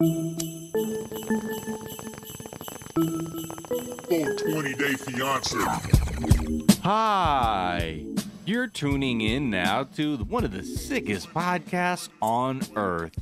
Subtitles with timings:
[0.00, 0.34] Full
[4.08, 5.58] 20 day fiance.
[6.82, 8.06] Hi.
[8.46, 13.12] You're tuning in now to one of the sickest podcasts on earth.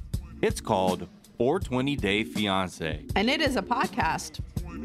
[0.40, 3.04] It's called 420 Day Fiance.
[3.16, 4.38] And it is a podcast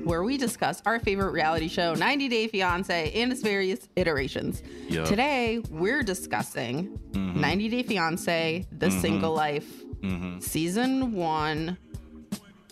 [0.03, 4.63] where we discuss our favorite reality show, 90 Day Fiance, and its various iterations.
[4.89, 5.07] Yup.
[5.07, 7.39] Today, we're discussing mm-hmm.
[7.39, 8.99] 90 Day Fiance, The mm-hmm.
[8.99, 10.39] Single Life, mm-hmm.
[10.39, 11.77] Season 1,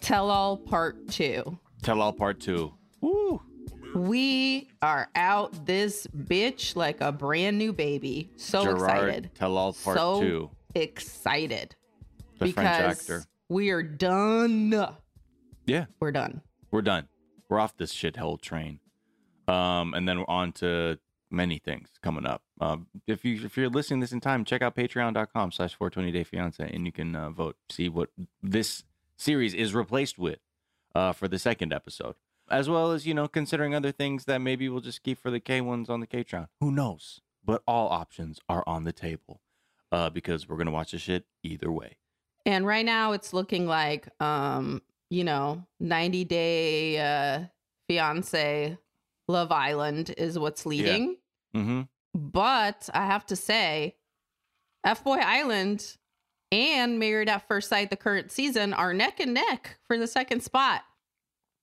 [0.01, 1.57] Tell All Part 2.
[1.83, 2.71] Tell all part two.
[3.01, 3.41] Woo.
[3.95, 8.29] We are out this bitch like a brand new baby.
[8.37, 9.31] So Gerard excited.
[9.33, 10.49] Tell all part so two.
[10.75, 11.75] excited.
[12.37, 13.23] The French actor.
[13.49, 14.71] we are done.
[15.65, 16.41] Yeah, We're done.
[16.69, 17.07] we're done.
[17.49, 18.79] We're off this shithole train.
[19.47, 20.99] Um, and then we're on to
[21.31, 22.43] many things coming up.
[22.59, 26.23] Um, if you if you're listening this in time, check out patreon.com slash 420 day
[26.23, 28.09] fiance and you can uh, vote, see what
[28.43, 28.83] this
[29.21, 30.39] series is replaced with
[30.95, 32.15] uh, for the second episode.
[32.49, 35.39] As well as, you know, considering other things that maybe we'll just keep for the
[35.39, 36.47] K ones on the K-Tron.
[36.59, 37.21] Who knows?
[37.45, 39.41] But all options are on the table.
[39.91, 41.97] Uh, because we're gonna watch this shit either way.
[42.45, 47.45] And right now it's looking like um, you know, 90 day uh
[47.89, 48.77] fiance
[49.27, 51.17] Love Island is what's leading.
[51.55, 51.81] Mm-hmm.
[52.13, 53.95] But I have to say,
[54.85, 55.97] F Boy Island
[56.51, 60.41] and Married at First Sight, the current season, are neck and neck for the second
[60.41, 60.81] spot.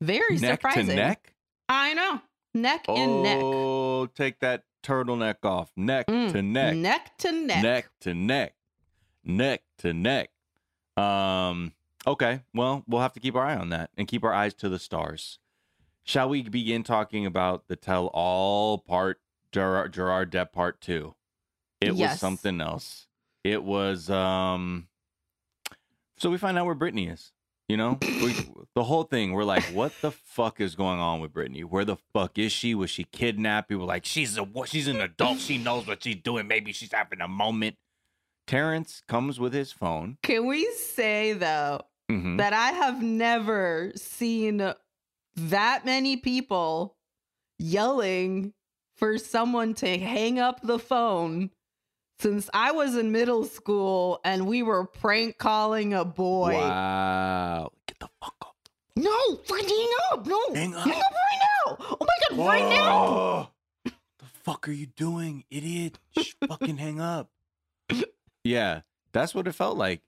[0.00, 0.86] Very Neck surprising.
[0.88, 1.34] to neck.
[1.68, 2.20] I know.
[2.54, 3.40] Neck and neck.
[3.42, 5.70] Oh, take that turtleneck off.
[5.76, 6.76] Neck Mm, to neck.
[6.76, 7.62] Neck to neck.
[7.62, 8.54] Neck to neck.
[9.24, 10.30] Neck to neck.
[10.96, 11.72] Um,
[12.06, 12.40] okay.
[12.54, 14.78] Well, we'll have to keep our eye on that and keep our eyes to the
[14.78, 15.38] stars.
[16.04, 19.20] Shall we begin talking about the tell all part
[19.52, 21.14] Gerard, Gerard Depp part two?
[21.80, 23.07] It was something else.
[23.44, 24.88] It was um
[26.18, 27.32] so we find out where Brittany is.
[27.68, 28.34] You know, we,
[28.74, 29.32] the whole thing.
[29.32, 31.64] We're like, what the fuck is going on with Brittany?
[31.64, 32.74] Where the fuck is she?
[32.74, 33.68] Was she kidnapped?
[33.68, 35.38] People were like, she's a she's an adult.
[35.38, 36.48] She knows what she's doing.
[36.48, 37.76] Maybe she's having a moment.
[38.46, 40.16] Terrence comes with his phone.
[40.22, 42.38] Can we say though Mhm.
[42.38, 44.72] that I have never seen
[45.36, 46.96] that many people
[47.58, 48.54] yelling
[48.96, 51.50] for someone to hang up the phone
[52.20, 56.54] since I was in middle school and we were prank calling a boy.
[56.54, 57.72] Wow.
[57.86, 58.56] Get the fuck up.
[58.96, 60.26] No, fucking hang up.
[60.26, 60.54] No.
[60.54, 60.86] Hang up.
[60.86, 61.76] Hang up right now.
[61.78, 63.50] Oh my god, right now.
[63.84, 65.98] The fuck are you doing, idiot?
[66.18, 67.30] Shh, fucking hang up.
[68.42, 68.80] Yeah,
[69.12, 70.02] that's what it felt like.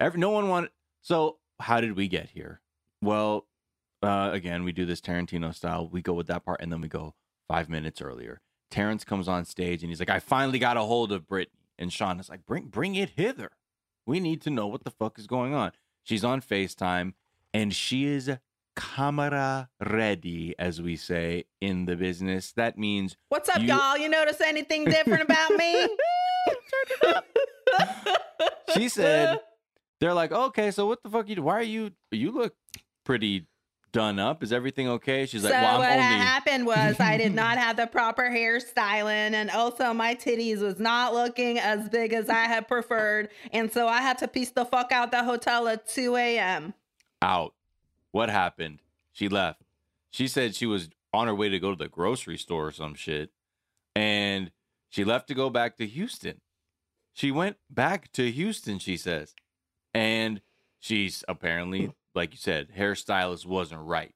[0.00, 0.70] Every, no one wanted.
[1.02, 2.60] So, how did we get here?
[3.00, 3.46] Well,
[4.02, 5.88] uh, again, we do this Tarantino style.
[5.88, 7.14] We go with that part, and then we go
[7.48, 8.40] five minutes earlier.
[8.70, 11.92] Terrence comes on stage, and he's like, "I finally got a hold of Brittany." And
[11.92, 13.52] Shaun is like, "Bring, bring it hither.
[14.06, 17.14] We need to know what the fuck is going on." She's on Facetime,
[17.52, 18.30] and she is
[18.76, 22.52] camera ready, as we say in the business.
[22.52, 23.96] That means What's up, You- y'all?
[23.96, 25.88] You notice anything different about me?
[28.74, 29.40] she said
[30.00, 32.54] they're like okay so what the fuck you why are you you look
[33.04, 33.46] pretty
[33.94, 34.42] done up?
[34.42, 35.24] Is everything okay?
[35.24, 39.32] She's like so well what only happened was I did not have the proper hairstyling,
[39.32, 43.88] and also my titties was not looking as big as I had preferred, and so
[43.88, 46.74] I had to piece the fuck out the hotel at 2 a.m.
[47.22, 47.54] out.
[48.10, 48.80] What happened?
[49.12, 49.62] She left.
[50.10, 52.94] She said she was on her way to go to the grocery store or some
[52.94, 53.30] shit
[53.96, 54.50] and
[54.88, 56.40] she left to go back to houston.
[57.12, 59.34] She went back to houston she says
[59.92, 60.40] and
[60.78, 64.14] she's apparently like you said hairstylist wasn't right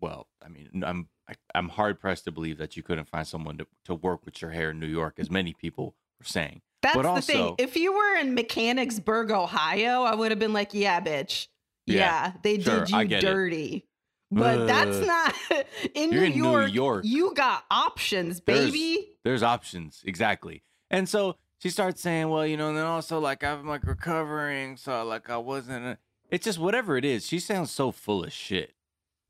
[0.00, 3.58] well i mean i'm I, i'm hard pressed to believe that you couldn't find someone
[3.58, 6.94] to, to work with your hair in new york as many people were saying That's
[6.96, 7.54] But the also- thing.
[7.58, 11.48] If you were in Mechanicsburg, Ohio, I would have been like, "Yeah, bitch,
[11.86, 13.26] yeah, Yeah, they sure, did you get it.
[13.26, 13.86] dirty."
[14.30, 15.34] But that's not
[15.94, 17.04] in, New, in New York, York.
[17.06, 19.16] You got options, There's- baby.
[19.24, 20.62] There's options, exactly.
[20.90, 24.76] And so she starts saying, well, you know, and then also like I'm like recovering,
[24.76, 25.98] so like I wasn't.
[26.30, 27.26] It's just whatever it is.
[27.26, 28.72] She sounds so full of shit,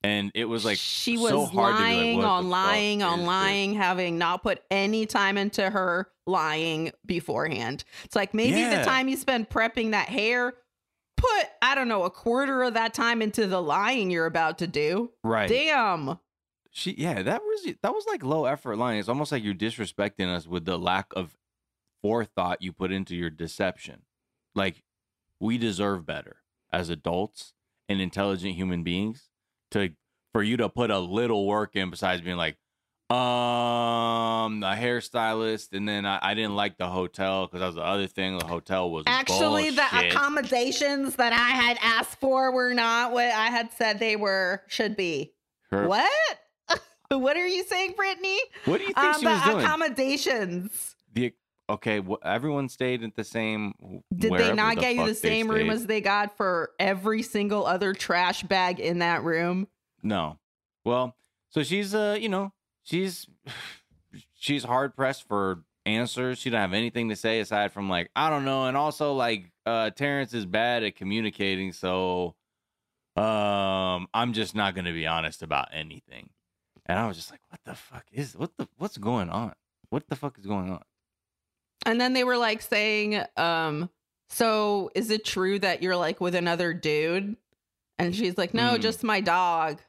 [0.02, 3.75] and it was like she so was hard to like, lying on lying on lying,
[3.75, 7.85] having not put any time into her lying beforehand.
[8.05, 8.79] It's like maybe Yeah.
[8.79, 10.55] the time you spend prepping that hair,
[11.17, 14.67] put I don't know a quarter of that time into the lying you're about to
[14.67, 15.11] do.
[15.23, 15.49] right.
[15.49, 16.19] Damn.
[16.70, 18.99] She yeah, that was that was like low effort lying.
[18.99, 21.37] It's almost like you're disrespecting us with the lack of
[22.02, 24.02] forethought you put into your deception.
[24.55, 24.82] Like
[25.40, 26.37] we deserve better
[26.75, 27.53] as adults
[27.88, 29.29] and intelligent human beings
[29.71, 29.91] to
[30.32, 32.56] for you to put a little work in besides being like,
[33.11, 37.82] Um, the hairstylist, and then I, I didn't like the hotel because that was the
[37.85, 38.38] other thing.
[38.38, 43.47] The hotel was Actually, the accommodations that I had asked for were not what I
[43.47, 45.32] had said they were should be.
[45.71, 46.11] Her- What?
[47.11, 48.38] what are you saying, Brittany?
[48.65, 49.65] What do you think Um, she the was doing?
[49.65, 50.97] accommodations.
[51.12, 51.32] the
[51.69, 54.02] okay, wh- everyone stayed at the same.
[54.14, 57.93] Did they not get you the same room as they got for every single other
[57.94, 59.69] trash bag in that room?
[60.02, 60.38] No.
[60.84, 61.16] Well,
[61.50, 62.52] so she's uh, you know,
[62.82, 63.26] she's
[64.34, 66.38] she's hard pressed for answers.
[66.38, 68.66] She don't have anything to say aside from like, I don't know.
[68.66, 72.34] And also like uh Terrence is bad at communicating, so
[73.16, 76.31] um I'm just not gonna be honest about anything.
[76.87, 79.52] And I was just like, what the fuck is what the what's going on?
[79.90, 80.82] What the fuck is going on?
[81.87, 83.91] And then they were like saying, um,
[84.31, 87.37] so is it true that you're like with another dude?
[87.99, 88.81] And she's like, no, Mm.
[88.81, 89.81] just my dog.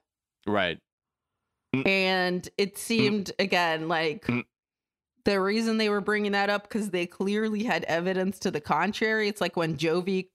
[0.46, 0.78] Right.
[1.86, 4.44] And it seemed again like Mm.
[5.26, 9.28] the reason they were bringing that up because they clearly had evidence to the contrary.
[9.28, 10.30] It's like when Jovi,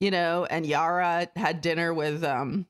[0.00, 2.66] you know, and Yara had dinner with um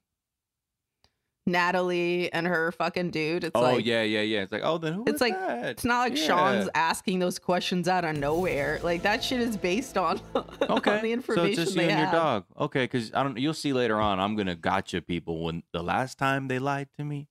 [1.46, 3.44] Natalie and her fucking dude.
[3.44, 4.42] It's oh like yeah, yeah, yeah.
[4.42, 5.66] It's like, oh then who It's like- that?
[5.70, 6.26] it's not like Yeah.
[6.26, 8.78] Shaun's asking those questions out of nowhere.
[8.82, 10.20] Like that shit is based on,
[10.62, 10.96] Okay.
[10.98, 12.12] on the information so it's just you and have.
[12.12, 12.44] your dog.
[12.58, 13.38] Okay, because I don't.
[13.38, 14.20] You'll see later on.
[14.20, 17.28] I'm gonna gotcha people when the last time they lied to me,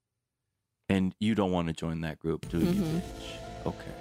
[0.90, 2.66] and you don't want to join that group, do you?
[2.66, 3.02] Mhm.
[3.02, 3.68] Bitch?
[3.68, 3.92] Okay,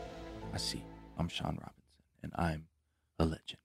[0.53, 0.83] I see.
[1.19, 1.83] I'm Shaun Robinson,
[2.23, 2.67] and I'm
[3.19, 3.59] a legend.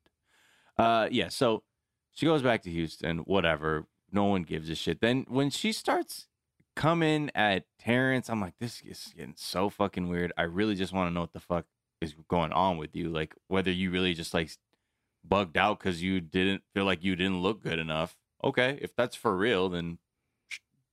[0.78, 1.30] Uh, yeah.
[1.30, 1.64] So
[2.12, 3.20] she goes back to Houston.
[3.20, 3.86] Whatever.
[4.12, 5.02] No one gives a shit.
[5.02, 6.28] Then when she starts
[6.76, 10.34] coming at Terrence, I'm like, this is getting so fucking weird.
[10.38, 11.66] I really just want to know what the fuck
[12.02, 13.10] is going on with you.
[13.10, 14.52] Like whether you really just like
[15.24, 18.16] bugged out because you didn't feel like you didn't look good enough.
[18.44, 19.98] Okay, if that's for real, then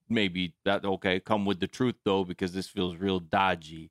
[0.08, 1.20] maybe that okay.
[1.20, 3.90] Come with the truth though, because this feels real dodgy.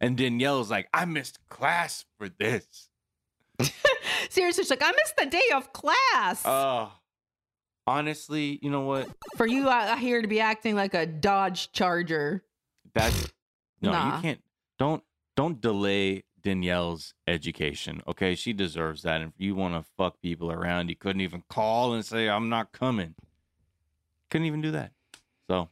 [0.00, 2.88] And Danielle's like, I missed class for this.
[4.28, 6.42] Seriously, she's like, I missed the day of class.
[6.44, 6.92] Oh,
[7.86, 9.08] honestly, you know what?
[9.36, 12.42] For you out here to be acting like a Dodge Charger.
[12.94, 13.32] That's
[13.80, 14.16] no, Nah.
[14.16, 14.42] you can't.
[14.78, 15.02] Don't
[15.36, 18.02] don't delay Danielle's education.
[18.06, 19.20] Okay, she deserves that.
[19.20, 22.48] And if you want to fuck people around, you couldn't even call and say I'm
[22.48, 23.14] not coming.
[24.30, 24.92] Couldn't even do that.
[25.48, 25.68] So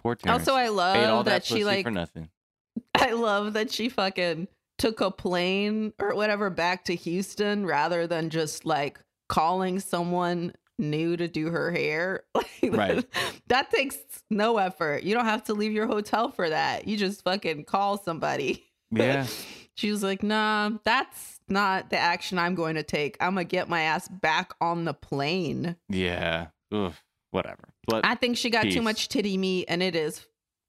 [0.00, 0.46] poor Terrence.
[0.48, 1.84] Also, I love that, that, she like.
[1.84, 2.28] for nothing.
[2.94, 4.48] I love that she fucking
[4.78, 11.16] took a plane or whatever back to Houston rather than just like calling someone new
[11.16, 12.22] to do her hair.
[12.34, 12.46] Like,
[12.76, 13.04] Right.
[13.48, 13.96] That takes
[14.30, 15.02] no effort.
[15.04, 16.86] You don't have to leave your hotel for that.
[16.86, 18.64] You just fucking call somebody.
[18.90, 19.26] Yeah,
[19.74, 23.18] She was like, nah, that's not the action I'm going to take.
[23.20, 25.76] I'm going to get my ass back on the plane.
[25.90, 26.46] yeah.
[26.72, 26.94] Ugh,
[27.30, 27.64] whatever.
[27.86, 28.74] But I think she got Peace.
[28.74, 30.26] too much titty meat and it is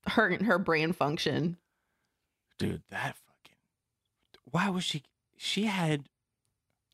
[0.08, 1.56] hurting her brain function.
[2.58, 3.56] dude, that fucking.
[4.52, 5.04] Why was she?
[5.38, 6.10] She had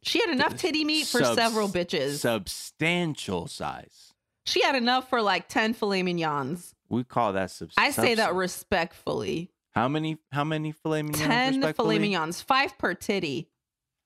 [0.06, 2.20] She had enough titty meat for several bitches.
[2.20, 4.14] substantial size.
[4.46, 6.76] she had enough for like 10 filet mignons.
[6.90, 7.70] We call that sub.
[7.78, 9.52] I say that respectfully.
[9.72, 10.18] How many?
[10.32, 11.22] How many filet mignons?
[11.24, 12.00] 10 filet respectfully?
[12.00, 13.50] mignons, five per titty.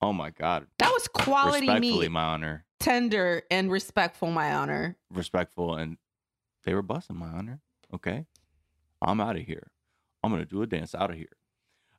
[0.01, 0.65] Oh my god.
[0.79, 2.11] That was quality Respectfully, meat.
[2.11, 2.65] my honor.
[2.79, 4.95] Tender and respectful, my honor.
[5.13, 5.97] Respectful, and
[6.63, 7.59] they were busting my honor.
[7.93, 8.25] Okay,
[9.01, 9.71] I'm out of here.
[10.23, 11.35] I'm gonna do a dance out of here.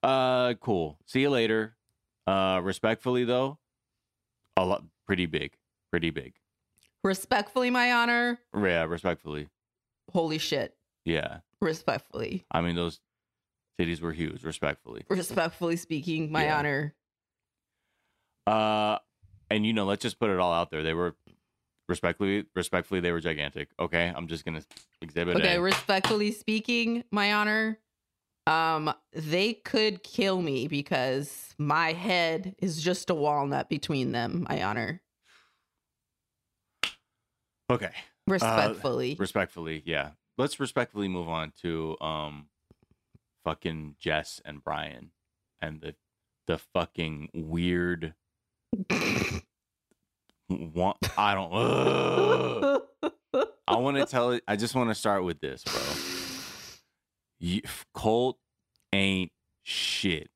[0.02, 0.98] Uh, cool.
[1.04, 1.76] See you later.
[2.26, 3.58] Uh, respectfully though,
[4.60, 5.52] a lot, pretty big,
[5.90, 6.34] pretty big.
[7.02, 8.38] Respectfully, my honor.
[8.54, 9.48] Yeah, respectfully.
[10.12, 10.74] Holy shit.
[11.04, 12.44] Yeah, Respectfully.
[12.50, 13.00] I mean those
[13.80, 14.44] titties were huge.
[14.44, 15.04] Respectfully.
[15.08, 16.58] Respectfully speaking, my Yeah.
[16.58, 16.94] honor.
[18.46, 18.98] Uh,
[19.50, 20.82] and you know, let's just put it all out there.
[20.82, 21.16] They were
[21.88, 23.68] respectfully, respectfully, they were gigantic.
[23.78, 24.62] Okay, I'm just gonna
[25.00, 25.36] exhibit.
[25.36, 25.60] Okay, A.
[25.60, 27.78] respectfully speaking, my honor.
[28.50, 34.62] Um, they could kill me because my head is just a walnut between them, my
[34.62, 35.00] honor.
[37.70, 37.90] okay.
[38.26, 39.16] Respectfully.
[39.18, 42.46] respectfully yeah let's respectfully move on to um
[43.44, 45.10] fucking jess and brian
[45.60, 45.96] and the
[46.46, 48.14] the fucking weird
[50.48, 51.50] one i don't
[53.34, 53.48] ugh.
[53.66, 56.09] i want to tell it i just want to start with this bro
[57.40, 57.62] you,
[57.94, 58.38] colt
[58.92, 59.32] ain't
[59.62, 60.30] shit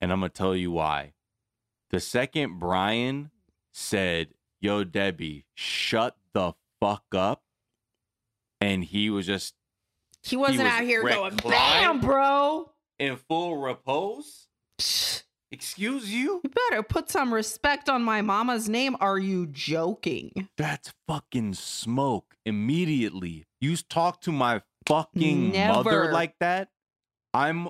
[0.00, 1.12] and i'm gonna tell you why
[1.90, 3.30] the second brian
[3.72, 4.28] said
[4.60, 7.42] yo debbie shut the fuck up
[8.60, 9.54] and he was just
[10.22, 12.70] he wasn't was out here going, bam, bro.
[12.98, 14.46] in full repose
[15.52, 18.96] excuse you You better put some respect on my mama's name.
[19.00, 20.48] Are you joking?
[20.56, 26.68] that's fucking smoke immediately you talk to my fucking mother like that
[27.34, 27.68] i'm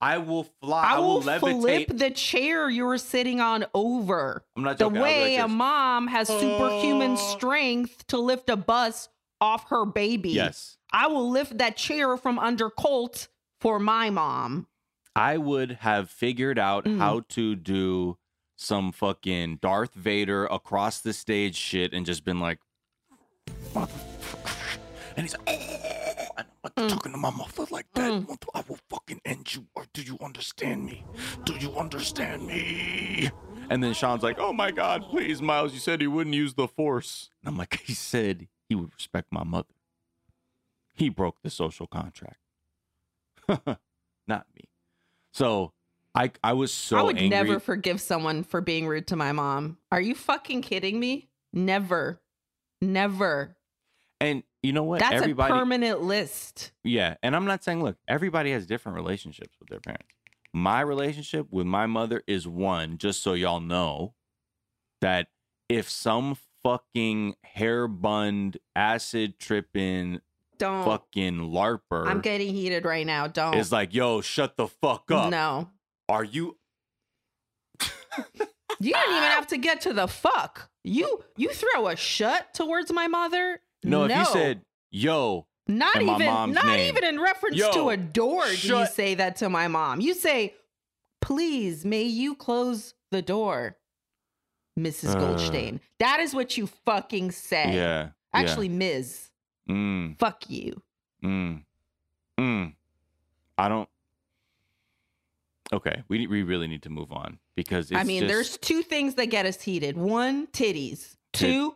[0.00, 0.84] I will fly.
[0.84, 1.60] I will, levitate.
[1.60, 4.44] flip the chair you were sitting on over.
[4.54, 4.96] I'm not The joking.
[4.96, 7.16] Be way like a mom has superhuman Oh.
[7.16, 9.08] strength to lift a bus
[9.40, 10.30] off her baby.
[10.30, 10.76] Yes.
[10.92, 13.28] I will lift that chair from under Colt
[13.62, 14.66] for my mom.
[15.16, 16.98] I would have figured out Mm.
[16.98, 18.18] how to do
[18.56, 22.58] some fucking Darth Vader across the stage shit and just been like,
[25.16, 26.88] and he's like, oh, and I'm like Mm.
[26.88, 28.10] talking to my mother like that.
[28.10, 28.36] Mm.
[28.54, 29.66] I will fucking end you.
[29.74, 31.04] Or do you understand me?
[31.44, 33.30] Do you understand me?
[33.70, 36.66] And then Shaun's like, oh my God, please, Miles, you said he wouldn't use the
[36.68, 37.30] force.
[37.42, 39.68] And I'm like, he said he would respect my mother.
[40.94, 42.38] He broke the social contract.
[44.26, 44.68] Not me.
[45.32, 45.72] So
[46.14, 47.28] I I was so I would angry.
[47.30, 49.78] never forgive someone for being rude to my mom.
[49.92, 51.28] Are you fucking kidding me?
[51.52, 52.20] Never.
[52.80, 53.56] Never.
[54.24, 55.00] And you know what?
[55.00, 56.72] That's Everybody a permanent list.
[56.82, 60.06] Yeah, and I'm not saying look, everybody has different relationships with their parents.
[60.52, 64.14] My relationship with my mother is one, just so y'all know
[65.00, 65.28] that
[65.68, 70.20] if some fucking hair bunned, acid tripping,
[70.58, 70.84] Don't.
[70.84, 73.26] fucking LARPer I'm getting heated right now.
[73.26, 73.54] Don't.
[73.54, 75.30] It's like, yo, shut the fuck up.
[75.30, 75.70] No.
[76.08, 76.56] Are you
[78.80, 80.70] You didn't even have to get to the fuck.
[80.82, 83.60] You you throw a shut towards my mother?
[83.84, 86.88] No, if you said, yo, not even not name.
[86.88, 90.00] even in reference Yo, to a door do you say that to my mom.
[90.00, 90.54] You say,
[91.20, 93.76] "Please, may you close the door."
[94.78, 95.14] Mrs.
[95.14, 95.20] Uh.
[95.20, 95.80] Goldstein.
[96.00, 97.74] That is what you fucking say.
[97.74, 98.08] yeah.
[98.32, 99.30] Actually, Ms.
[99.70, 100.18] Mm.
[100.18, 100.82] Fuck you.
[101.22, 101.62] Mm.
[102.38, 102.74] Mm.
[103.56, 103.88] I don't.
[105.72, 108.82] Okay, we we really need to move on because it's I mean, just, there's two
[108.82, 109.96] things that get us heated.
[109.96, 111.16] One, titties.
[111.32, 111.74] Tit- Two,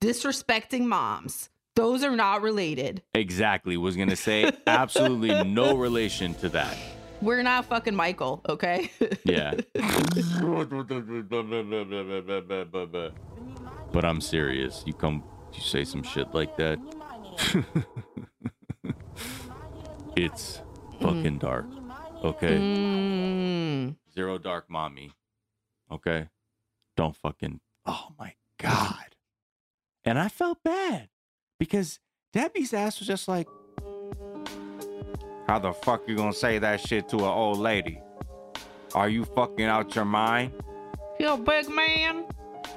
[0.00, 1.50] disrespecting moms.
[1.74, 3.02] Those are not related.
[3.12, 6.76] exactly was gonna say absolutely no relation to that.
[7.20, 8.90] We're not fucking Michael, okay?
[9.24, 9.54] Yeah,
[13.92, 14.82] but I'm serious.
[14.86, 15.24] You come,
[15.54, 16.78] you say some shit like that.
[20.16, 20.60] it's
[21.00, 21.66] fucking dark.
[22.22, 22.56] Okay.
[22.56, 23.96] Mm.
[24.14, 25.12] Zero dark mommy.
[25.90, 26.28] Okay.
[26.96, 27.60] Don't fucking.
[27.84, 29.05] Oh my God.
[30.06, 31.08] And I felt bad
[31.58, 31.98] because
[32.32, 33.48] Debbie's ass was just like,
[35.48, 38.00] How the fuck you gonna say that shit to an old lady?
[38.94, 40.52] Are you fucking out your mind?
[41.18, 42.24] You a big man?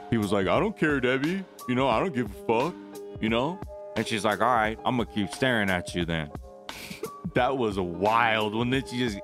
[0.09, 1.45] He was like, I don't care, Debbie.
[1.67, 2.75] You know, I don't give a fuck.
[3.21, 3.59] You know?
[3.95, 6.31] And she's like, All right, I'm gonna keep staring at you then.
[7.35, 8.71] that was a wild one.
[8.71, 9.19] Then she just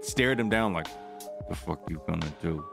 [0.00, 2.64] stared him down like, What The fuck you gonna do?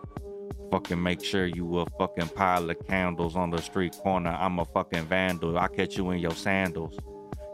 [0.74, 4.32] Fucking make sure you a fucking pile of candles on the street corner.
[4.32, 5.60] I'm a fucking vandal.
[5.60, 6.98] I catch you in your sandals.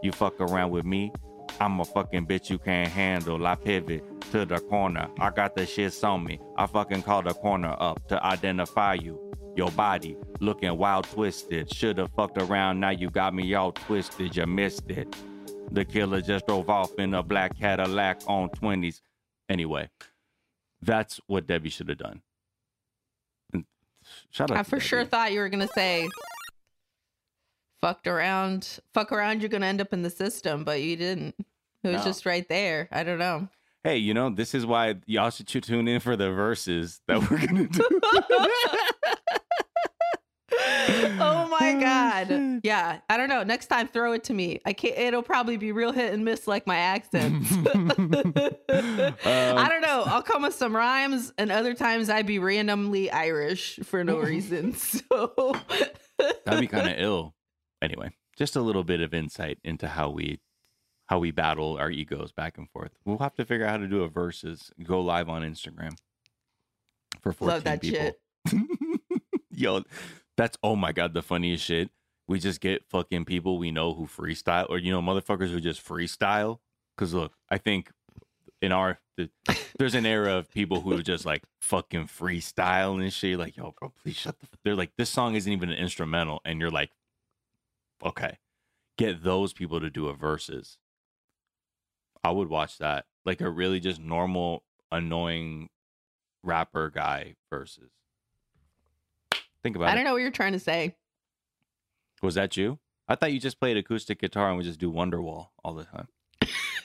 [0.02, 1.12] You fuck around with me,
[1.60, 3.46] I'm a fucking bitch you can't handle.
[3.46, 5.10] I pivot to the corner.
[5.20, 6.40] I got the shits on me.
[6.56, 9.20] I fucking call the corner up to identify you.
[9.58, 11.74] Your body looking wild twisted.
[11.74, 14.34] Shoulda fucked around, now you got me all twisted.
[14.34, 15.14] You missed it.
[15.74, 19.02] The killer just drove off in a black Cadillac on 20s.
[19.50, 19.90] Anyway,
[20.82, 22.22] that's what Debbie should have done.
[24.32, 26.08] Shout out I for sure thought you were gonna say
[27.82, 28.80] fucked around.
[28.94, 31.36] Fuck around, you're gonna end up in the system, but you didn't.
[31.84, 32.04] It was No.
[32.04, 32.88] just right there.
[32.92, 33.48] I don't know.
[33.84, 37.46] Hey, you know, this is why y'all should tune in for the verses that we're
[37.46, 38.00] gonna do.
[41.20, 42.62] oh my god.
[42.64, 43.00] Yeah.
[43.10, 43.44] I don't know.
[43.44, 44.60] Next time throw it to me.
[44.66, 47.52] I can't it'll probably be real hit and miss like my accents.
[47.52, 50.04] I don't um, know.
[50.06, 54.74] I'll come with some rhymes and other times I'd be randomly Irish for no reason.
[54.74, 55.56] So
[56.46, 57.36] That'd be kind of ill.
[57.82, 60.40] Anyway, just a little bit of insight into how we
[61.08, 62.92] how we battle our egos back and forth.
[63.06, 64.72] We'll have to figure out how to do a versus.
[64.84, 65.96] Go live on Instagram
[67.22, 68.12] for 14 Love that people.
[68.48, 68.60] shit.
[69.52, 69.84] Yo,
[70.40, 71.90] that's oh my god, the funniest shit.
[72.28, 75.86] We just get fucking people we know who freestyle, or you know, motherfuckers who just
[75.86, 76.60] freestyle.
[76.96, 77.92] Because look, I think
[78.62, 79.30] in our the,
[79.78, 83.38] there's an era of people who just like fucking freestyle and shit.
[83.38, 84.46] Like, yo, bro, please shut the.
[84.52, 86.92] f-" They're like, this song isn't even an instrumental, and you're like,
[88.06, 88.38] okay,
[88.98, 90.78] get those people to do a verses.
[92.24, 95.70] I would watch that, like a really just normal, annoying
[96.44, 97.92] rapper guy versus.
[99.64, 99.96] Think about I it.
[99.96, 100.96] don't know what you're trying to say.
[102.22, 102.80] Was that you?
[103.08, 106.08] I thought you just played acoustic guitar and would just do Wonderwall all the time.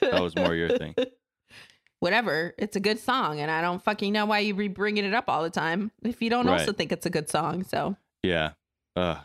[0.01, 0.95] That was more your thing.
[1.99, 2.53] Whatever.
[2.57, 5.25] It's a good song, and I don't fucking know why you be bringing it up
[5.27, 6.59] all the time if you don't Right.
[6.59, 7.63] also think it's a good song.
[7.63, 8.51] So, Yeah.
[8.95, 9.21] Uh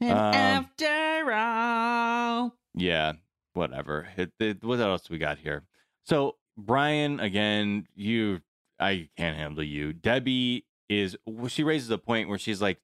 [0.00, 3.12] and Um, after all, yeah.
[3.54, 4.08] Whatever.
[4.16, 5.62] It, it, what else we got here?
[6.04, 8.40] So Brian, again, you,
[8.80, 9.92] I can't handle you.
[9.92, 12.78] Debbie is, well, she raises a point where she's like,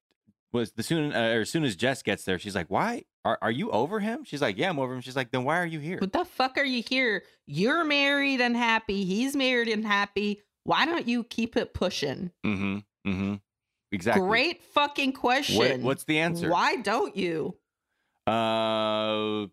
[0.53, 3.39] was the soon, uh, or as soon as Jess gets there, she's like, why are,
[3.41, 4.25] are you over him?
[4.25, 5.01] She's like, yeah, I'm over him.
[5.01, 5.99] She's like, then why are you here?
[5.99, 7.23] What the fuck are you here?
[7.47, 9.05] You're married and happy.
[9.05, 10.43] He's married and happy.
[10.65, 12.33] Why don't you keep it pushing?
[12.45, 12.79] Mm-hmm.
[13.09, 13.35] Mm-hmm.
[13.93, 14.27] Exactly.
[14.27, 15.57] Great fucking question.
[15.57, 16.51] What, what's the answer?
[16.51, 17.57] Why don't you?
[18.27, 19.47] Uh,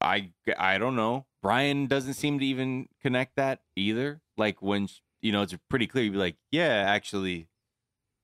[0.00, 1.26] I I don't know.
[1.42, 4.20] Brian doesn't seem to even connect that either.
[4.36, 4.88] Like when
[5.22, 6.04] you know, it's pretty clear.
[6.04, 7.46] You'd be like, yeah, actually,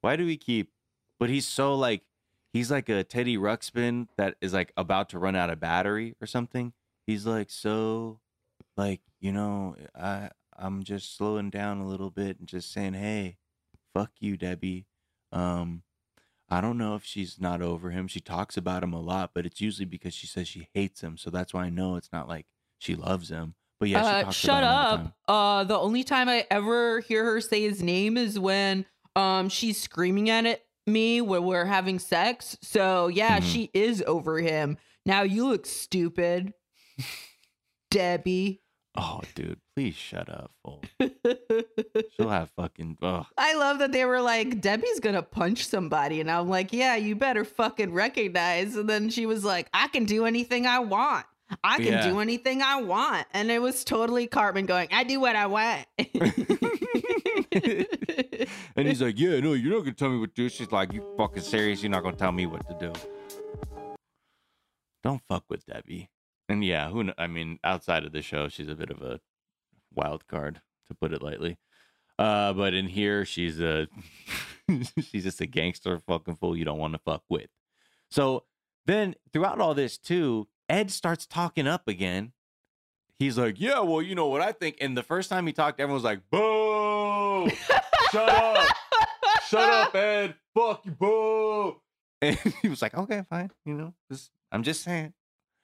[0.06, 0.70] why do we keep?
[1.18, 2.02] But he's so like
[2.52, 6.28] he's like a Teddy Ruxpin that is like about to run out of battery or
[6.28, 6.72] something.
[7.08, 8.20] He's like so,
[8.76, 13.38] like you know, I I'm just slowing down a little bit and just saying, hey,
[13.94, 14.86] fuck you, Debbie.
[15.32, 15.82] Um,
[16.48, 18.06] I don't know if she's not over him.
[18.06, 21.16] She talks about him a lot, but it's usually because she says she hates him.
[21.16, 22.46] So that's why I know it's not like
[22.78, 23.56] she loves him.
[23.80, 25.16] But yeah, she uh, talks shut about him all the up.
[25.28, 29.80] Uh, the only time I ever hear her say his name is when um she's
[29.80, 32.56] screaming at it me when we're having sex.
[32.62, 33.52] So yeah, Mhm.
[33.52, 34.78] she is over him.
[35.04, 36.52] Now you look stupid,
[37.90, 38.62] Debbie.
[38.98, 40.52] Oh, dude, please shut up.
[42.16, 42.96] She'll have fucking.
[43.02, 43.26] Ugh.
[43.36, 46.18] I love that they were like, Debbie's gonna punch somebody.
[46.20, 48.74] And I'm like, yeah, you better fucking recognize.
[48.74, 51.26] And then she was like, I can do anything I want.
[51.62, 52.08] I can Yeah.
[52.08, 53.26] do anything I want.
[53.32, 55.86] And it was totally Cartman going, I do what I want.
[58.76, 60.92] and he's like, "Yeah, no, you're not gonna tell me what to do." She's like,
[60.92, 61.82] "You fucking serious?
[61.82, 62.92] You're not gonna tell me what to do?"
[65.02, 66.10] Don't fuck with Debbie.
[66.48, 67.04] And yeah, who?
[67.04, 69.20] kn- I mean, outside of the show, she's a bit of a
[69.94, 71.58] wild card, to put it lightly.
[72.18, 73.86] Uh, but in here, she's a
[75.00, 77.48] she's just a gangster fucking fool you don't want to fuck with.
[78.10, 78.44] So
[78.86, 82.32] then, throughout all this too, Ed starts talking up again.
[83.18, 85.80] He's like, "Yeah, well, you know what I think." And the first time he talked,
[85.80, 87.48] everyone was like, "Boo!
[88.10, 88.76] Shut up!
[89.48, 90.34] Shut up, Ed!
[90.54, 91.80] Fuck you, boo!"
[92.22, 93.50] And he was like, "Okay, fine.
[93.64, 95.12] You know, just, I'm just saying."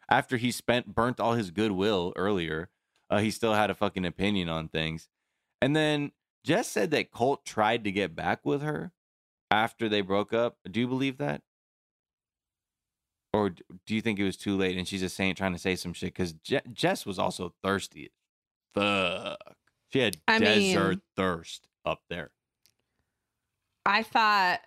[0.08, 2.68] After he spent burnt all his goodwill earlier,
[3.08, 5.08] uh, he still had a fucking opinion on things.
[5.60, 6.12] And then
[6.44, 8.92] Jess said that Colt tried to get back with her
[9.50, 10.58] after they broke up.
[10.70, 11.42] Do you believe that?
[13.34, 15.74] Or do you think it was too late and she's just saying, trying to say
[15.74, 16.12] some shit?
[16.12, 18.10] Because Je- Jess was also thirsty.
[18.74, 19.38] Fuck.
[19.92, 22.30] She had I desert mean- thirst up there.
[23.84, 24.60] I thought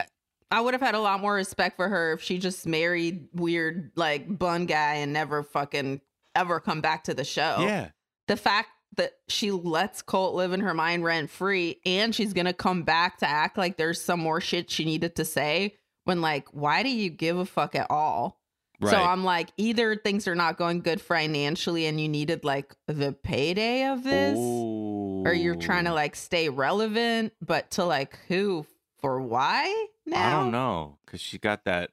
[0.00, 0.04] uh,
[0.50, 3.92] I would have had a lot more respect for her if she just married weird
[3.96, 6.00] like bun guy and never fucking
[6.34, 7.56] ever come back to the show.
[7.60, 7.90] Yeah.
[8.28, 12.52] The fact that she lets Colt live in her mind rent free and she's gonna
[12.52, 16.48] come back to act like there's some more shit she needed to say when like
[16.52, 18.40] why do you give a fuck at all?
[18.80, 18.90] Right.
[18.90, 23.12] So I'm like either things are not going good financially and you needed like the
[23.12, 28.66] payday of this or you're trying to like stay relevant, but to like who
[28.98, 30.40] for why now?
[30.40, 31.90] I don't know because she got that.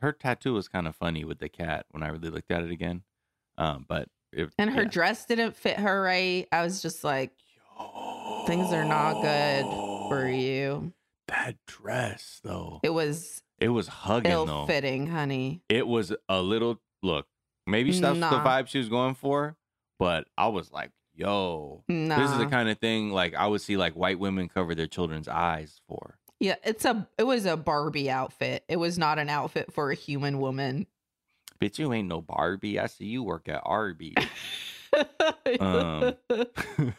[0.00, 2.70] Her tattoo was kind of funny with the cat when I really looked at it
[2.70, 3.02] again.
[3.56, 4.88] Um, but it, And her yeah.
[4.88, 6.46] dress didn't fit her right.
[6.52, 7.32] I was just like,
[8.46, 9.64] things are not good
[10.08, 10.92] for you.
[11.28, 14.66] That dress though, It was it was hugging though.
[14.66, 15.62] fitting, honey.
[15.68, 17.26] It was a little look.
[17.66, 18.44] Maybe that's the Nah.
[18.44, 19.56] vibe she was going for,
[19.98, 22.18] but I was like, "Yo, Nah.
[22.18, 24.86] this is the kind of thing like I would see like white women cover their
[24.86, 28.64] children's eyes for." yeah, it's a it was a Barbie outfit.
[28.68, 30.86] It was not an outfit for a human woman.
[31.60, 32.78] Bitch, you ain't no Barbie.
[32.78, 34.14] I see you work at Arby's.
[35.60, 36.14] Um,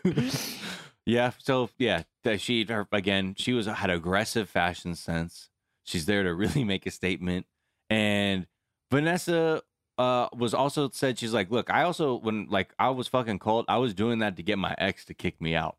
[1.09, 1.31] yeah.
[1.39, 2.03] So yeah,
[2.37, 5.49] she her, again, she was had aggressive fashion sense.
[5.83, 7.45] She's there to really make a statement.
[7.89, 8.47] And
[8.91, 9.63] Vanessa
[9.97, 13.65] uh was also said she's like, look, I also when like I was fucking cold,
[13.67, 15.77] I was doing that to get my ex to kick me out.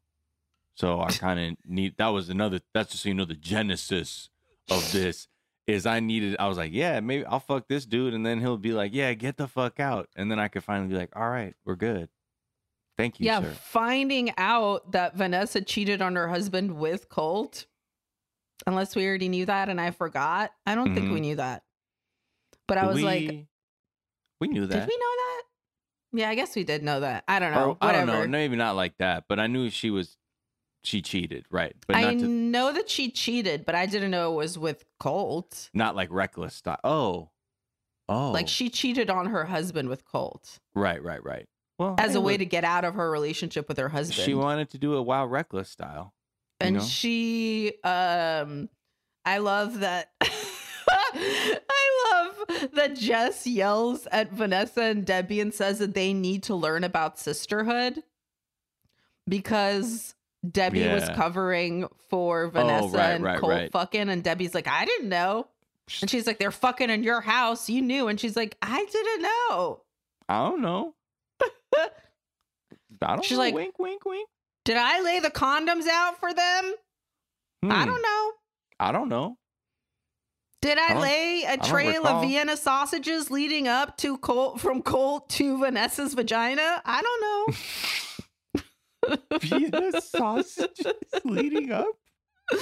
[0.75, 4.31] So I kind of need that was another that's just so you know the genesis
[4.69, 5.29] of this
[5.66, 8.57] is I needed I was like, yeah, maybe I'll fuck this dude and then he'll
[8.57, 10.09] be like, yeah, get the fuck out.
[10.16, 12.09] And then I could finally be like, all right, we're good.
[13.01, 13.51] Thank you, yeah, sir.
[13.63, 17.67] finding out that Vanessa cheated on her husband with Colt.
[18.67, 20.53] Unless we already knew that and I forgot.
[20.67, 21.15] I don't think Mhm.
[21.15, 21.63] we knew that.
[22.69, 23.47] But I was like, We-
[24.43, 24.81] we knew that.
[24.81, 25.43] did we know that?
[26.13, 27.25] Yeah, I guess we did know that.
[27.27, 27.71] I don't know.
[27.71, 30.19] Or, I don't know, maybe not like that, but I knew she was
[30.83, 31.75] she cheated, right?
[31.87, 34.85] But I not to, know that she cheated, but I didn't know it was with
[34.99, 35.69] Colt.
[35.75, 36.81] not like reckless style.
[36.85, 37.31] Oh,
[38.09, 41.47] oh, Like she cheated on her husband with Colt right, right, right.
[41.81, 44.23] Well, as hey, a way look, to get out of her relationship with her husband.
[44.23, 46.12] she wanted to do a wild reckless style.
[46.61, 46.83] and know?
[46.83, 48.69] she um
[49.25, 55.95] I love that I love that Jess yells at Vanessa and Debbie and says that
[55.95, 58.03] they need to learn about sisterhood.
[59.27, 60.14] because
[60.49, 63.73] Debbie was covering for Vanessa right, and right, Colt right.
[63.73, 65.47] fucking, and Debbie's like, I didn't know.
[66.01, 67.69] And she's like, they're fucking in your house.
[67.69, 68.09] You knew.
[68.09, 69.83] And she's like, I didn't know.
[70.29, 70.95] I don't know.
[73.03, 73.45] I don't She's know.
[73.45, 74.29] like- wink, wink, wink.
[74.65, 76.75] Did I lay the condoms out for them?
[77.65, 78.33] I Hmm, don't know.
[78.79, 79.37] I don't know.
[80.63, 85.29] Did I, don't- lay a trail of Vienna sausages leading up to Colt from Colt
[85.31, 86.83] to Vanessa's vagina?
[86.85, 87.21] I don't
[89.09, 89.17] know.
[89.41, 90.87] Vienna sausages
[91.25, 91.87] leading up.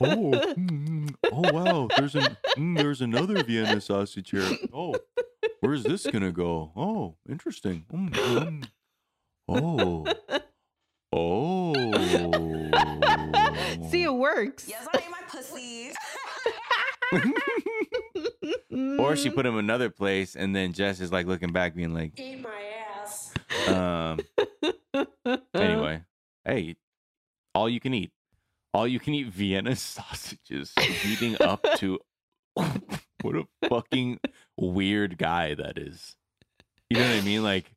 [0.00, 1.88] Oh, mm, oh wow!
[1.96, 4.48] There's an mm, there's another Vienna sausage here.
[4.72, 4.94] Oh,
[5.60, 6.72] where's this gonna go?
[6.76, 7.84] Oh, interesting.
[7.92, 8.64] Mm, mm.
[9.48, 10.06] Oh,
[11.12, 11.74] oh.
[13.90, 14.68] See, it works.
[14.68, 15.92] Yes, I ate my pussy.
[19.02, 22.18] or she put him another place, and then Jess is like looking back, being like,
[22.18, 22.62] Eat my
[23.02, 23.34] ass.
[23.68, 24.20] um.
[25.54, 26.02] Anyway,
[26.44, 26.76] hey,
[27.54, 28.10] all you can eat,
[28.78, 30.72] all you can eat Vienna sausages
[31.04, 31.98] leading up to.
[32.54, 34.20] what a fucking
[34.56, 36.14] weird guy that is.
[36.88, 37.42] You know what I mean?
[37.42, 37.74] Like,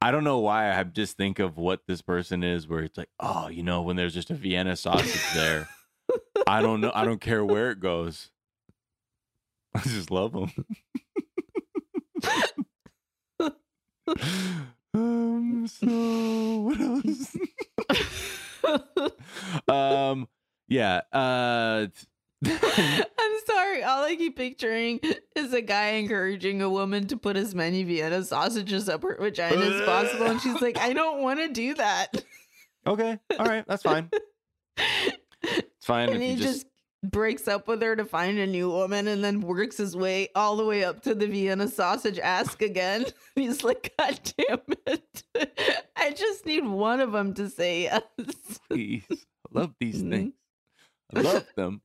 [0.00, 3.08] I don't know why I just think of what this person is, where it's like,
[3.20, 5.68] oh, you know, when there's just a Vienna sausage there,
[6.46, 8.30] I don't know, I don't care where it goes.
[9.76, 10.52] I just love them.
[14.92, 17.36] um, so what else?
[19.68, 20.28] um,
[20.68, 21.00] yeah.
[21.12, 21.86] Uh,
[22.44, 23.82] I'm sorry.
[23.82, 25.00] All I keep picturing
[25.36, 29.60] is a guy encouraging a woman to put as many Vienna sausages up her vagina
[29.60, 30.26] as possible.
[30.26, 32.08] And she's like, I don't want to do that.
[32.86, 34.10] okay, all right, that's fine.
[35.44, 36.66] It's fine and if he you just, just
[37.02, 40.56] breaks up with her to find a new woman and then works his way all
[40.56, 43.04] the way up to the Vienna sausage ask again.
[43.34, 45.22] He's like, God damn it.
[45.96, 48.02] I just need one of them to say yes.
[48.68, 49.02] please.
[49.10, 49.16] I
[49.58, 50.10] love these Mhm.
[50.10, 50.32] things.
[51.14, 51.80] I love them.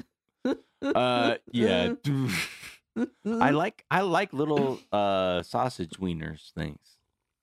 [0.81, 1.93] Uh, yeah.
[3.25, 6.79] I like I like little uh sausage wieners things.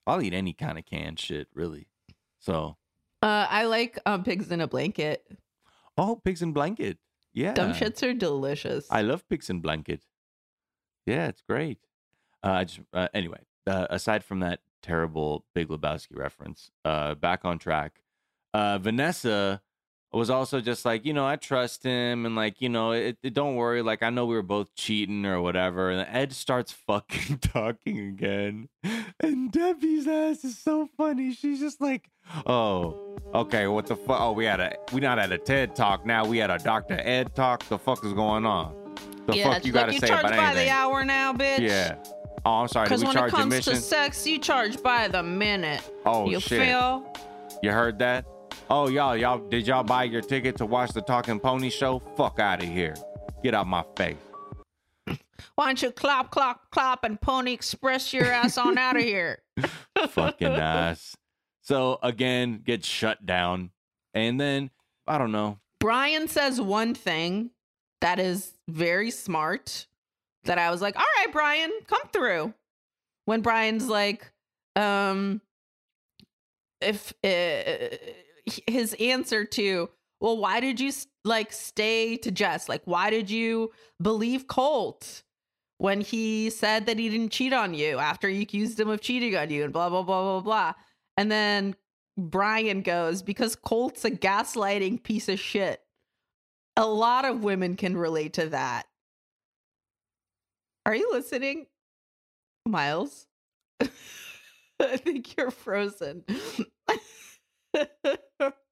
[0.07, 1.87] I'll eat any kind of canned shit, really.
[2.39, 2.77] So,
[3.21, 5.25] Uh, I like um, pigs in a blanket.
[5.97, 6.97] oh, pigs in blanket.
[7.35, 8.87] Yeah, Dumb shits are delicious.
[8.89, 10.05] I love pigs in blanket.
[11.05, 11.79] Yeah, it's great.
[12.41, 13.39] Uh, I just uh, anyway.
[13.67, 18.01] Uh, aside from that terrible Big Lebowski reference, uh, back on track.
[18.53, 19.61] Uh, Vanessa
[20.13, 23.33] was also just like, you know, I trust him, and like, you know, it, it-
[23.33, 23.81] don't worry.
[23.81, 25.91] Like, I know we were both cheating or whatever.
[25.91, 28.69] And Ed starts fucking talking again,
[29.19, 31.33] and Debbie's ass is so funny.
[31.33, 32.09] She's just like,
[32.45, 34.21] oh, okay, what the fuck?
[34.21, 36.25] Oh, we had a we not at a TED talk now.
[36.25, 36.99] We had a Dr.
[37.03, 37.67] Ed talk.
[37.67, 38.73] The fuck is going on?
[39.27, 41.59] The yeah, fuck you gotta you say charge about by the hour now, bitch.
[41.59, 41.95] Yeah.
[42.45, 42.85] Oh, I'm sorry.
[42.85, 43.73] Because when it comes admission?
[43.73, 45.81] to sex, you charge by the minute.
[46.05, 46.61] oh you shit!
[46.61, 47.11] feel?
[47.63, 48.25] You heard that?
[48.67, 51.99] Oh y'all, y'all, did y'all buy your ticket to watch the Talking Pony show?
[52.17, 52.95] Fuck out of here!
[53.43, 54.17] Get out my face!
[55.53, 59.43] Why don't you clop, clop, clop, and Pony Express your ass on out of here?
[60.09, 61.15] Fucking ass.
[61.61, 63.69] So again, get shut down,
[64.15, 64.71] and then
[65.05, 65.59] I don't know.
[65.79, 67.51] Brian says one thing
[68.01, 69.85] that is very smart
[70.45, 72.53] that I was like, all right, Brian, come through.
[73.25, 74.31] When Brian's like,
[74.75, 75.41] um,
[76.81, 77.97] if uh,
[78.67, 80.91] his answer to, well, why did you
[81.23, 82.69] like stay to Jess?
[82.69, 85.23] Like, why did you believe Colt
[85.77, 89.35] when he said that he didn't cheat on you after you accused him of cheating
[89.35, 90.73] on you and blah, blah, blah, blah, blah.
[91.17, 91.75] And then
[92.17, 95.81] Brian goes, because Colt's a gaslighting piece of shit.
[96.77, 98.85] A lot of women can relate to that.
[100.85, 101.67] Are you listening,
[102.65, 103.27] Miles?
[103.81, 106.23] I think you're frozen.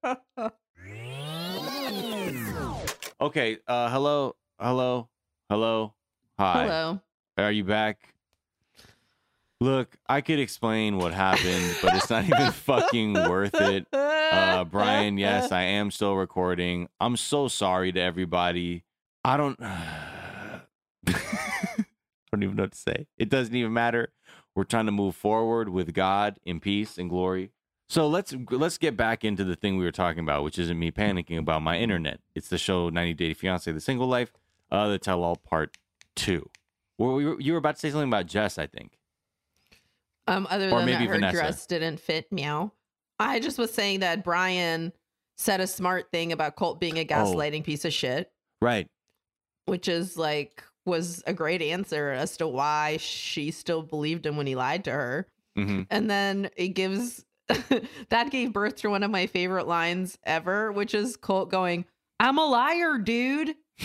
[3.20, 3.58] Okay.
[3.66, 5.08] Uh, hello, hello,
[5.48, 5.94] hello.
[6.38, 6.62] Hi.
[6.64, 7.00] Hello.
[7.38, 8.14] Are you back?
[9.60, 13.86] Look, I could explain what happened, but it's not even fucking worth it.
[13.92, 16.88] Uh, Brian, yes, I am still recording.
[17.00, 18.84] I'm so sorry to everybody.
[19.24, 19.56] I don't.
[19.62, 20.60] I
[21.06, 23.06] don't even know what to say.
[23.16, 24.12] It doesn't even matter.
[24.54, 27.52] We're trying to move forward with God in peace and glory.
[27.88, 30.90] So let's let's get back into the thing we were talking about, which isn't me
[30.90, 32.20] panicking about my internet.
[32.34, 34.32] It's the show 90 Day Fiance, The Single Life,
[34.70, 35.76] uh, the Tell All Part
[36.16, 36.48] Two.
[36.98, 38.92] Well, we were, you were about to say something about Jess, I think.
[40.26, 41.36] Um, other Or than maybe that, her Vanessa.
[41.36, 42.32] dress didn't fit.
[42.32, 42.72] Meow.
[43.18, 44.92] I just was saying that Brian
[45.36, 48.88] said a smart thing about Colt being a gaslighting piece of shit, Right.
[49.66, 54.46] which is like was a great answer as to why she still believed him when
[54.46, 55.26] he lied to her.
[55.56, 57.24] hmm And then it gives
[58.08, 61.84] that gave birth to one of my favorite lines ever, which is Colt going,
[62.20, 63.54] "I'm a liar, dude."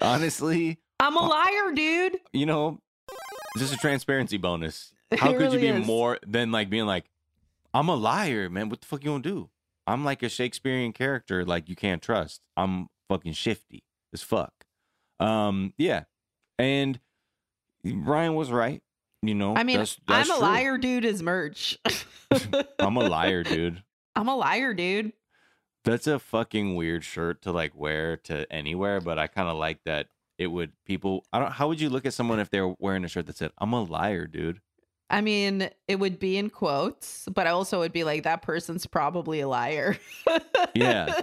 [0.00, 2.18] Honestly, I'm a liar, dude.
[2.32, 2.80] you know,
[3.56, 4.92] just a transparency bonus.
[5.18, 5.86] How It could you be is.
[5.86, 7.06] more than like being like,
[7.74, 8.68] I'm a liar, man.
[8.68, 9.50] What the fuck you gonna do?
[9.86, 12.42] I'm like a Shakespearean character, like you can't trust.
[12.56, 14.52] I'm fucking shifty as fuck.
[15.18, 16.04] Um, yeah,
[16.58, 17.00] and
[17.94, 18.82] Ryan was right.
[19.22, 20.48] You know, I mean, that's, that's I'm a true.
[20.48, 21.04] liar, dude.
[21.04, 21.76] Is merch.
[22.78, 23.82] I'm a liar, dude.
[24.14, 25.12] I'm a liar, dude.
[25.84, 29.80] That's a fucking weird shirt to like wear to anywhere, but I kind of like
[29.86, 30.06] that
[30.38, 33.08] it would people I don't how would you look at someone if they're wearing a
[33.08, 34.60] shirt that said, I'm a liar, dude?
[35.10, 38.86] I mean, it would be in quotes, but I also would be like, that person's
[38.86, 39.96] probably a liar.
[40.74, 41.22] Yeah.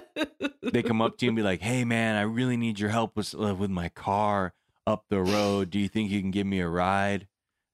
[0.63, 3.15] They come up to you and be like, Hey man, I really need your help
[3.15, 4.53] with uh, with my car
[4.87, 5.69] up the road.
[5.69, 7.27] Do you think you can give me a ride?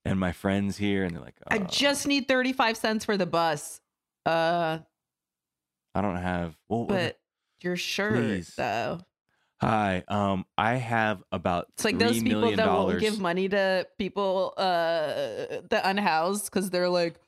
[0.04, 3.28] And my friends here, and they're like, I "Uh, just need 35 cents for the
[3.28, 3.82] bus.
[4.26, 4.80] Uh,
[5.94, 7.20] I don't have well, what- but
[7.62, 8.54] your shirt, Please.
[8.58, 9.02] though.
[9.62, 14.56] hi, um, I have about It's like those people that won't give money to people,
[14.58, 14.64] uh,
[15.70, 17.20] the unhoused because they're like,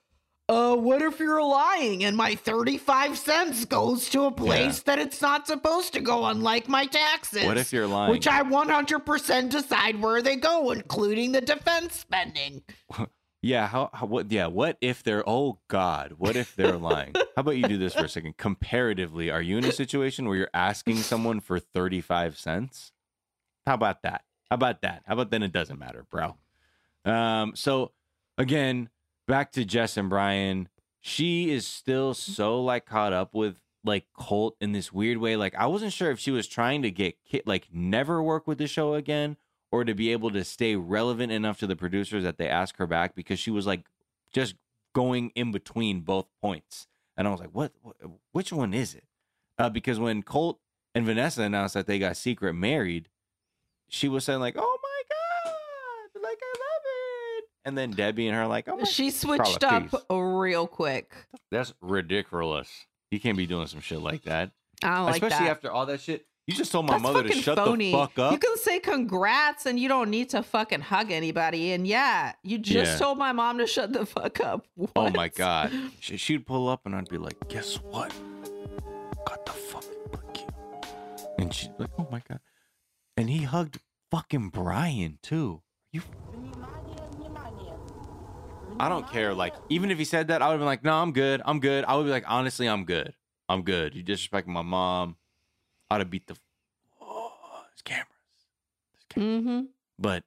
[0.49, 5.21] uh, what if you're lying and my 35 cents goes to a place that it's
[5.21, 7.45] not supposed to go, unlike my taxes?
[7.45, 8.11] What if you're lying?
[8.11, 12.63] Which I 100% decide where they go, including the defense spending.
[13.45, 17.11] Yeah, how, how what yeah, what if they're oh god, what if they're lying?
[17.35, 18.37] How about you do this for a second?
[18.37, 22.93] Comparatively, are you in a situation where you're asking someone for 35 cents?
[23.67, 24.23] How about that?
[24.49, 25.03] How about that?
[25.05, 26.37] How about then it doesn't matter, bro?
[27.03, 27.91] Um so
[28.37, 28.89] again,
[29.33, 30.69] back to Jess and Brian.
[31.01, 35.35] She is still so like caught up with like Colt in this weird way.
[35.35, 37.15] Like I wasn't sure if she was trying to get
[37.47, 39.37] like never work with the show again
[39.71, 42.85] or to be able to stay relevant enough to the producers that they ask her
[42.85, 43.87] back because she was like
[44.31, 44.53] just
[44.93, 46.85] going in between both points.
[47.17, 47.95] And I was like, what, what
[48.33, 49.05] which one is it?
[49.57, 50.59] Uh, because when Colt
[50.93, 53.09] and Vanessa announced that they got secret married,
[53.89, 58.35] she was saying like, "Oh my god, like I love it," and then Debbie and
[58.35, 60.01] her like, "Oh my, She switched up please.
[60.09, 61.13] real quick.
[61.51, 62.69] that's ridiculous.
[63.11, 64.51] You can't be doing some shit like that,
[64.83, 65.51] I don't like especially that.
[65.51, 66.25] after all that shit.
[66.47, 67.91] You just told my That's mother to shut phony.
[67.91, 68.31] the fuck up.
[68.33, 71.71] You can say congrats and you don't need to fucking hug anybody.
[71.71, 72.97] And yeah, you just Yeah.
[72.97, 74.65] told my mom to shut the fuck up.
[74.97, 75.71] Oh my god.
[76.01, 78.11] She, she'd pull up and I'd be like, guess what?
[79.25, 80.45] Got the fucking cookie.
[81.39, 82.41] And she'd like, oh my god.
[83.15, 83.79] And he hugged
[84.11, 85.61] fucking Brian too.
[85.93, 86.01] You
[88.79, 89.33] I don't care.
[89.33, 91.41] Like, even if he said that, I would have been like, no, I'm good.
[91.45, 91.85] I'm good.
[91.85, 93.13] I would be like, honestly, I'm good.
[93.49, 93.95] I'm good.
[93.95, 95.17] You disrespecting my mom.
[95.89, 96.35] I'd have beat the
[97.01, 97.31] oh,
[97.69, 98.07] there's cameras.
[98.91, 99.43] There's cameras.
[99.43, 99.61] Mm-hmm.
[99.99, 100.23] But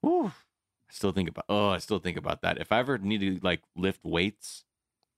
[0.00, 2.58] whew, I still think about oh, I still think about that.
[2.58, 4.64] If I ever need to like lift weights,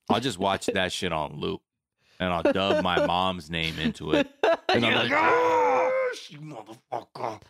[0.08, 1.60] I'll just watch that shit on loop.
[2.18, 4.28] And I'll dub my mom's name into it.
[4.74, 7.40] And I'm like, "Yes, you motherfucker.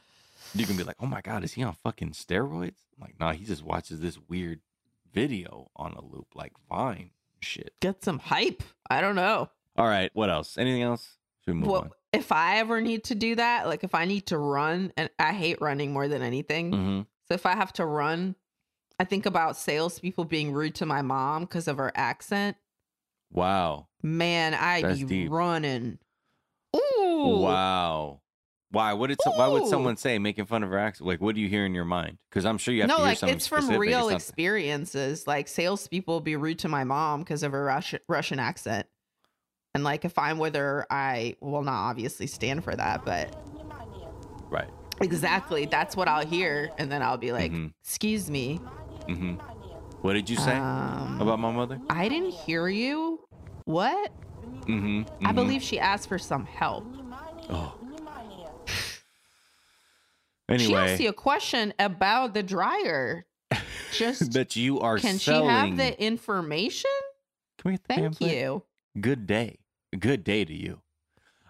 [0.54, 2.82] You can be like, oh my God, is he on fucking steroids?
[2.96, 4.60] I'm like, nah, he just watches this weird
[5.12, 7.74] video on a loop, like Vine shit.
[7.80, 8.62] Get some hype.
[8.88, 9.50] I don't know.
[9.76, 10.56] All right, what else?
[10.56, 11.16] Anything else?
[11.44, 14.26] Should we move Well, if I ever need to do that, like if I need
[14.26, 16.72] to run, and I hate running more than anything.
[16.72, 17.00] Mm-hmm.
[17.28, 18.36] So if I have to run,
[18.98, 22.56] I think about salespeople being rude to my mom because of her accent.
[23.32, 23.88] Wow.
[24.02, 25.30] Man, I'd That's be deep.
[25.32, 25.98] running.
[26.76, 27.38] Ooh.
[27.40, 28.20] Wow.
[28.74, 29.06] Why?
[29.06, 31.06] Did so, why would someone say making fun of her accent?
[31.06, 32.18] Like, what do you hear in your mind?
[32.28, 33.80] Because I'm sure you have no, to hear like something it's from specific.
[33.80, 35.26] real It's experiences.
[35.26, 38.86] Like salespeople be rude to my mom because of her Russian Russian accent,
[39.74, 43.04] and like if I'm with her, I will not obviously stand for that.
[43.04, 43.34] But
[44.50, 44.68] right.
[45.00, 47.72] exactly, that's what I'll hear, and then I'll be like, Mhm.
[47.82, 48.60] "Excuse me,
[49.06, 49.34] hmm
[50.02, 51.80] What did you say um, about my mother?
[51.88, 53.20] I didn't hear you.
[53.64, 54.12] What?
[54.66, 55.26] Mm-hmm.
[55.26, 56.84] I believe she asked for some help.
[57.50, 57.72] Oh.
[60.56, 63.26] She asked you a question about the dryer.
[63.92, 66.90] Just that you are can she have the information?
[67.58, 68.34] Can we Thank pamphlet?
[68.34, 68.62] you.
[69.00, 69.58] Good day.
[69.98, 70.80] Good day to you.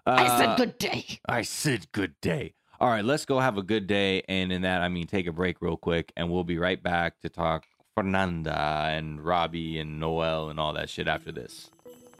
[0.05, 1.05] I Uh, said good day.
[1.27, 2.53] I said good day.
[2.79, 4.21] All right, let's go have a good day.
[4.29, 7.19] And in that, I mean, take a break real quick, and we'll be right back
[7.21, 11.71] to talk Fernanda and Robbie and Noel and all that shit after this.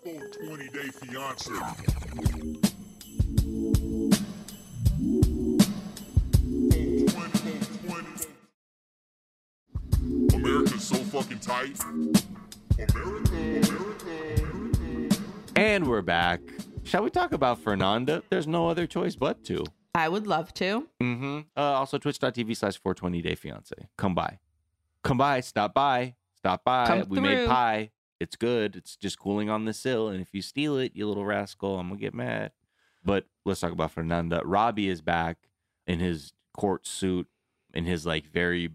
[0.04, 1.52] Full 20 day fiance.
[10.46, 11.84] America's so fucking tight.
[12.78, 15.18] America, America, America.
[15.56, 16.40] And we're back.
[16.84, 18.22] Shall we talk about Fernanda?
[18.30, 19.66] There's no other choice but to.
[19.96, 20.88] I would love to.
[21.02, 21.40] Mm-hmm.
[21.58, 23.74] Uh, also, twitch.tv slash 420 day fiance.
[23.98, 24.38] Come by.
[25.04, 25.40] Come by.
[25.40, 26.14] Stop by.
[26.36, 26.86] Stop by.
[26.86, 27.90] Come we made pie.
[28.20, 28.76] It's good.
[28.76, 30.10] It's just cooling on the sill.
[30.10, 32.52] And if you steal it, you little rascal, I'm going to get mad.
[33.04, 34.44] But let's talk about Fernanda.
[34.46, 35.38] Robbie is back
[35.88, 37.28] in his court suit,
[37.74, 38.70] in his like very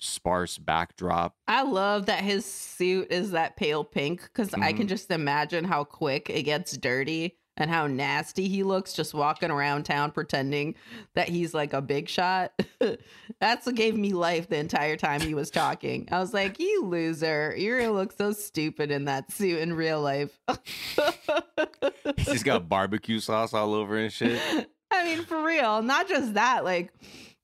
[0.00, 1.34] sparse backdrop.
[1.46, 4.90] I love that his suit is that pale pink because I can Mhm.
[4.90, 9.82] just imagine how quick it gets dirty and how nasty he looks just walking around
[9.82, 10.76] town pretending
[11.14, 12.52] that he's like a big shot.
[13.40, 16.08] That's what gave me life the entire time he was talking.
[16.12, 17.52] I was like, you loser.
[17.58, 20.38] You're going to look so stupid in that suit in real life.
[22.16, 24.40] he's got barbecue sauce all over and shit.
[24.90, 25.82] I mean, for real.
[25.82, 26.92] Not just that, like,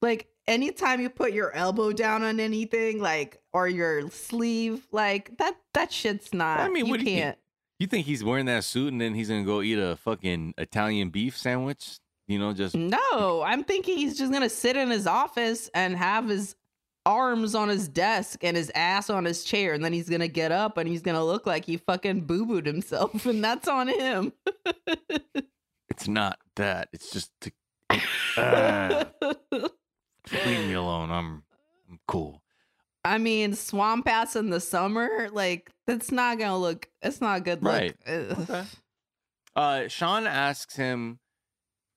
[0.01, 5.57] like anytime you put your elbow down on anything, like, or your sleeve, like that,
[5.73, 6.61] that shit's not.
[6.61, 7.19] I mean, you what you think?
[7.19, 7.39] can't.
[7.79, 11.11] You think he's wearing that suit and then he's to go eat a fucking Italian
[11.11, 11.99] beef sandwich?
[12.27, 16.29] You know, just No, I'm thinking he's just gonna sit in his office and have
[16.29, 16.57] his
[17.05, 20.51] arms on his desk and his ass on his chair, and then he's gonna get
[20.51, 24.33] up and he's gonna look like he fucking boo booed himself, and that's on him.
[25.91, 26.89] it's not that.
[26.93, 27.53] It's just to
[28.39, 29.07] Ah,
[30.33, 31.11] leave me alone.
[31.11, 31.43] I'm,
[31.91, 32.43] I'm cool.
[33.05, 36.89] I mean, swamp ass in the summer, like that's not gonna look.
[37.03, 37.73] It's not a good look.
[37.73, 37.97] Right.
[38.09, 38.65] Okay.
[39.55, 41.19] Uh, Shaun asks him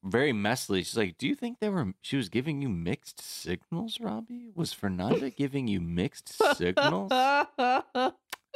[0.04, 0.80] very messily.
[0.80, 1.94] She's like, "Do you think they were?
[2.02, 4.52] She was giving you mixed signals, Robbie?
[4.54, 7.12] Was Fernanda giving you mixed signals?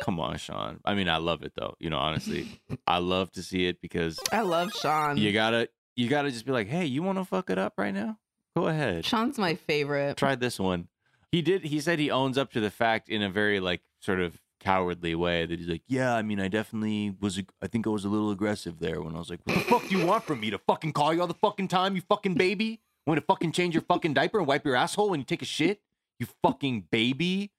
[0.02, 0.80] Come on, Shaun.
[0.84, 1.76] I mean, I love it though.
[1.80, 5.18] You know, honestly, I love to see it because I love Shaun.
[5.18, 7.94] you gotta, you gotta just be like, hey, you want to fuck it up right
[7.94, 8.18] now?
[8.56, 9.06] Go ahead.
[9.06, 10.18] Shaun's my favorite.
[10.18, 10.88] Try this one.
[11.32, 11.64] He did.
[11.64, 15.16] He said he owns up to the fact in a very like sort of cowardly
[15.16, 17.42] way that he's like, yeah, I mean, I definitely was.
[17.62, 19.88] I think I was a little aggressive there when I was like, what the fuck
[19.88, 22.36] do you want from me to fucking call you all the fucking time, you fucking
[22.36, 22.82] baby?
[23.08, 25.46] Want to fucking change your fucking diaper and wipe your asshole when you take a
[25.46, 25.82] shit?
[26.20, 27.52] You fucking baby.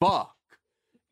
[0.00, 0.34] Fuck.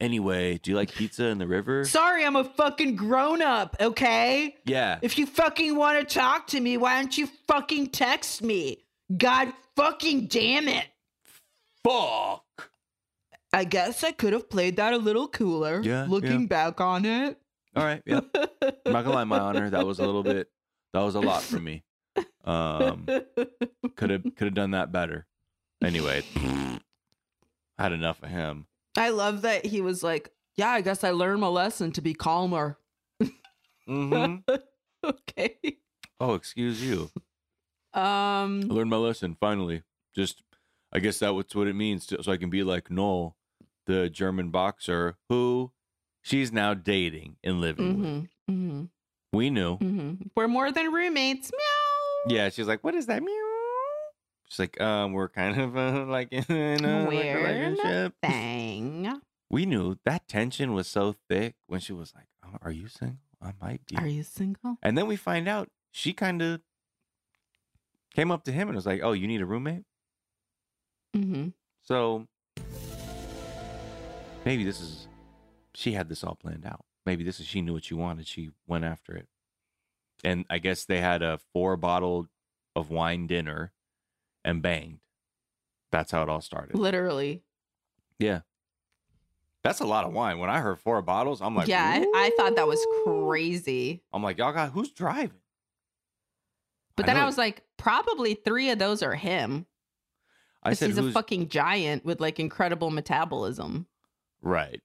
[0.01, 1.85] Anyway, do you like pizza in the river?
[1.85, 3.77] Sorry, I'm a fucking grown up.
[3.81, 4.57] Okay.
[4.65, 4.99] Yeah.
[5.03, 8.84] If you fucking want to talk to me, why don't you fucking text me?
[9.17, 10.87] God fucking damn it.
[11.83, 12.71] Fuck.
[13.53, 15.81] I guess I could have played that a little cooler.
[15.83, 16.47] Yeah, Looking yeah.
[16.47, 17.39] back on it.
[17.77, 18.03] All right.
[18.07, 18.21] Yeah.
[18.35, 19.71] I'm not gonna lie, my honor.
[19.71, 20.49] That was a little bit.
[20.93, 21.83] That was a lot for me.
[22.45, 23.07] Um,
[23.97, 25.27] could have could have done that better.
[25.83, 26.23] Anyway,
[27.79, 28.67] had enough of him.
[28.97, 32.15] I love that he was like, Yeah, I guess I learned my lesson to be
[32.15, 32.79] calmer.
[33.89, 34.55] Mm hmm
[35.05, 35.57] okay.
[36.21, 37.11] Oh, excuse you.
[37.95, 39.83] Um I learned my lesson finally.
[40.15, 40.43] Just,
[40.93, 42.07] I guess that's what it means.
[42.07, 43.37] To, so I can be like Noel,
[43.87, 45.73] the German boxer who
[46.23, 48.09] she's now dating and living with.
[48.09, 48.89] mhm, mhm,
[49.33, 49.79] We knew.
[49.79, 50.31] mhm.
[50.37, 51.51] We're more than roommates.
[51.53, 52.35] Meow.
[52.37, 53.51] Yeah, she's like, "What is that?" Meow.
[54.49, 56.45] She's like, "Um, we're kind of uh, like in
[56.85, 59.21] a like, We're in a relationship." Thing.
[59.51, 63.19] we knew that tension was so thick when she was like, oh, "Are you single?
[63.43, 64.79] I might be." Are you single?
[64.83, 66.61] And then we find out she kind of
[68.15, 69.85] came up to him and was like, "Oh, you need a roommate?"
[71.17, 71.49] Mm-hmm.
[71.83, 72.27] So
[74.45, 75.09] maybe this is
[75.75, 76.85] she had this all planned out.
[77.07, 78.27] Maybe this is she knew what she wanted.
[78.27, 79.29] She went after it.
[80.23, 82.29] And I guess they had a four bottle
[82.75, 83.73] of wine dinner
[84.45, 85.01] and banged.
[85.93, 86.77] That's how it all started.
[86.77, 87.43] Literally.
[88.19, 88.41] Yeah.
[89.63, 90.39] That's a lot of wine.
[90.39, 94.03] When I heard four bottles, I'm like, yeah, I, I thought that was crazy.
[94.13, 95.39] I'm like, y'all got who's driving?
[96.97, 99.67] But I then I, was like, probably three of those are him.
[100.63, 103.87] I said, he's a fucking giant with like incredible metabolism.
[104.43, 104.81] right.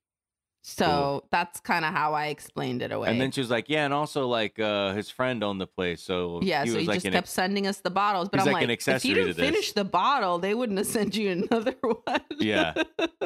[0.62, 3.10] So that's kind of how I explained it away.
[3.10, 6.02] And then she was like, yeah, and also like uh his friend owned the place,
[6.02, 8.28] so yeah, he so he like just kept sending us the bottles.
[8.30, 11.32] But I'm like like, if you didn't finish the bottle, they wouldn't have sent you
[11.32, 12.22] another one.
[12.38, 12.74] Yeah.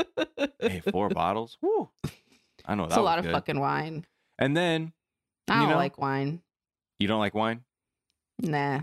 [0.61, 1.57] hey, four bottles.
[1.61, 1.89] Woo.
[2.65, 4.05] I know that's a lot of fucking wine.
[4.37, 4.93] And then
[5.49, 5.75] I don't know?
[5.75, 6.39] like wine.
[6.99, 7.61] you don't like wine?
[8.39, 8.81] Nah,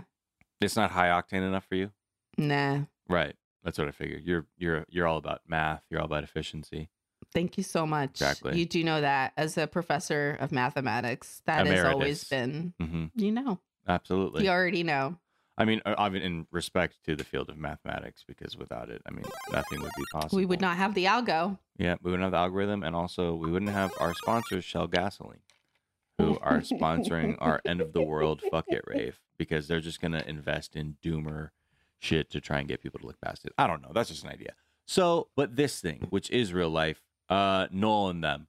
[0.59, 1.91] It's not high octane enough for you?
[2.37, 2.81] nah.
[3.09, 3.35] Right.
[3.63, 4.23] That's what I figured.
[4.23, 5.83] You're you're you're all about math.
[5.89, 6.89] You're all about efficiency.
[7.33, 8.11] Thank you so much.
[8.11, 8.57] Exactly.
[8.57, 12.29] You do know that as a professor of mathematics, that has always Emeritus.
[12.29, 14.43] been, hmm you know, Absolutely.
[14.45, 15.17] you already know.
[15.57, 19.01] I mean, uh, I mean, in respect to the field of mathematics, because without it,
[19.05, 20.37] I mean, nothing would be possible.
[20.37, 21.59] We would not have the algo.
[21.77, 25.41] Yeah, we wouldn't have the algorithm, and also we wouldn't have our sponsors, Shell Gasoline,
[26.21, 30.23] who are sponsoring our end of the world fuck it rave because they're just gonna
[30.27, 31.49] invest in doomer
[31.99, 33.53] shit to try and get people to look past it.
[33.57, 33.91] I don't know.
[33.93, 34.53] That's just an idea.
[34.87, 38.47] So, but this thing, which is real life, uh, Noel and them,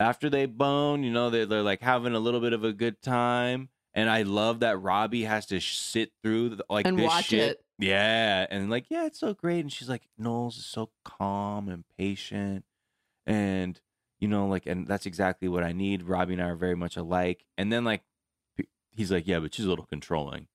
[0.00, 3.02] after they bone, you know, they're, they're like having a little bit of a good
[3.02, 7.06] time, And I love that Robbie has to sh- sit through the, like And this
[7.06, 7.50] watch shit.
[7.50, 7.64] it.
[7.80, 9.60] Yeah, and like, yeah, it's so great.
[9.60, 12.64] And she's like, Noel's is so calm and patient,
[13.26, 13.80] and
[14.18, 16.02] you know, like, and that's exactly what I need.
[16.02, 17.44] Robbie and I are very much alike.
[17.56, 18.02] And then like,
[18.90, 20.48] he's like, yeah, but she's a little controlling.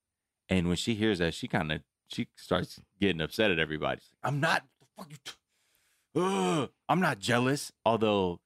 [0.49, 4.01] And when she hears that, she kind of she starts getting upset at everybody.
[4.23, 4.63] Like, I'm not.
[4.79, 5.17] The fuck you.
[5.23, 5.31] T-
[6.15, 7.71] Ugh, I'm not jealous.
[7.85, 8.39] Although,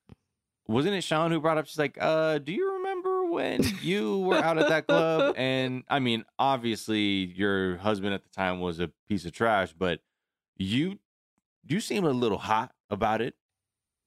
[0.68, 1.66] wasn't it Shaun who brought up?
[1.68, 5.36] She's like, uh, do you remember when you were out at that club?
[5.38, 10.00] And I mean, obviously, your husband at the time was a piece of trash, but
[10.56, 11.00] you
[11.68, 13.36] you seem a little hot about it.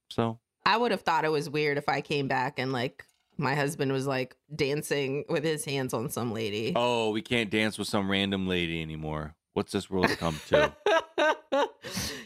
[0.09, 3.05] So I would have thought it was weird if I came back and like
[3.37, 6.73] my husband was like dancing with his hands on some lady.
[6.77, 9.35] Oh, we can't dance with some random lady anymore.
[9.55, 10.73] What's this world come to?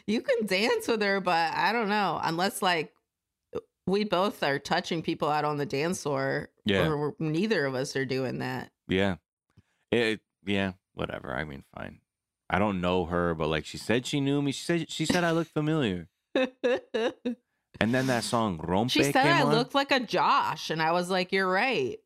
[0.07, 2.21] you can dance with her, but I don't know.
[2.23, 2.93] Unless like
[3.87, 6.49] we both are touching people out on the dance floor.
[6.65, 7.11] Yeah.
[7.19, 8.71] Neither of us are doing that.
[8.89, 9.17] yeah.
[9.91, 11.33] It yeah, whatever.
[11.33, 12.01] I mean, fine.
[12.51, 14.51] I don't know her, but like she said she knew me.
[14.51, 16.09] She said she said I look familiar.
[17.81, 19.53] And then that song Rompe she said came I on.
[19.53, 21.99] looked like a Josh, and I was like, "You're right."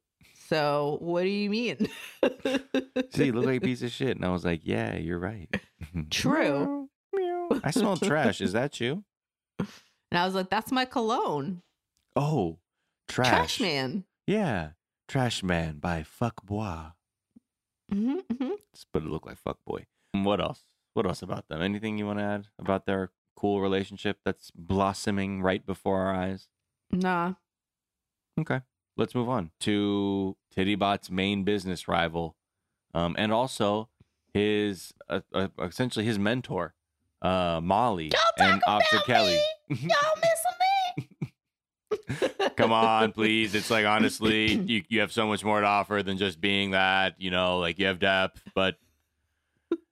[0.49, 1.89] So what do you mean?
[3.13, 4.17] See, you look like a piece of shit.
[4.17, 5.47] And I was like, Yeah, you're right.
[6.11, 6.89] True.
[7.15, 7.61] Meow, meow.
[7.63, 8.41] I smell trash.
[8.41, 9.05] Is that you?
[9.59, 9.69] And
[10.19, 11.61] I was like, "That's my cologne,
[12.17, 12.59] Oh,
[13.09, 13.29] trash.
[13.29, 14.71] trash man." Yeah.
[15.07, 16.93] Trash Man by Fuck Bois.
[17.93, 18.51] hmm hmm
[18.93, 19.85] But it looked like Fuck Boy.
[20.13, 20.63] What else?
[20.95, 21.61] What else about them?
[21.63, 26.49] Anything you want to add about their cool relationship that's blossoming right before our eyes?
[26.91, 27.35] Nah.
[28.41, 28.61] Okay.
[28.97, 32.35] Let's move on to Tittybot's main business rival,
[32.95, 33.89] um, and also
[34.35, 36.75] his uh, uh, essentially his mentor,
[37.23, 39.39] uh, Molly and Officer Kelly.
[39.69, 39.79] Y'all
[40.17, 40.59] missing
[40.99, 42.49] me?
[42.57, 43.55] Come on, please.
[43.55, 47.15] It's like honestly, you you have so much more to offer than just being that.
[47.19, 48.43] You know, like you have depth.
[48.53, 48.79] But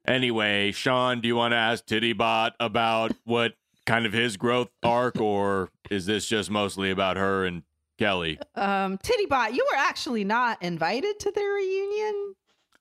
[0.07, 3.54] anyway, Shaun, do you want to ask Tittybot about what
[3.86, 7.62] kind of his growth arc, or is this just mostly about her and
[7.98, 8.38] Kelly?
[8.54, 12.34] Um, Tittybot, you were actually not invited to their reunion.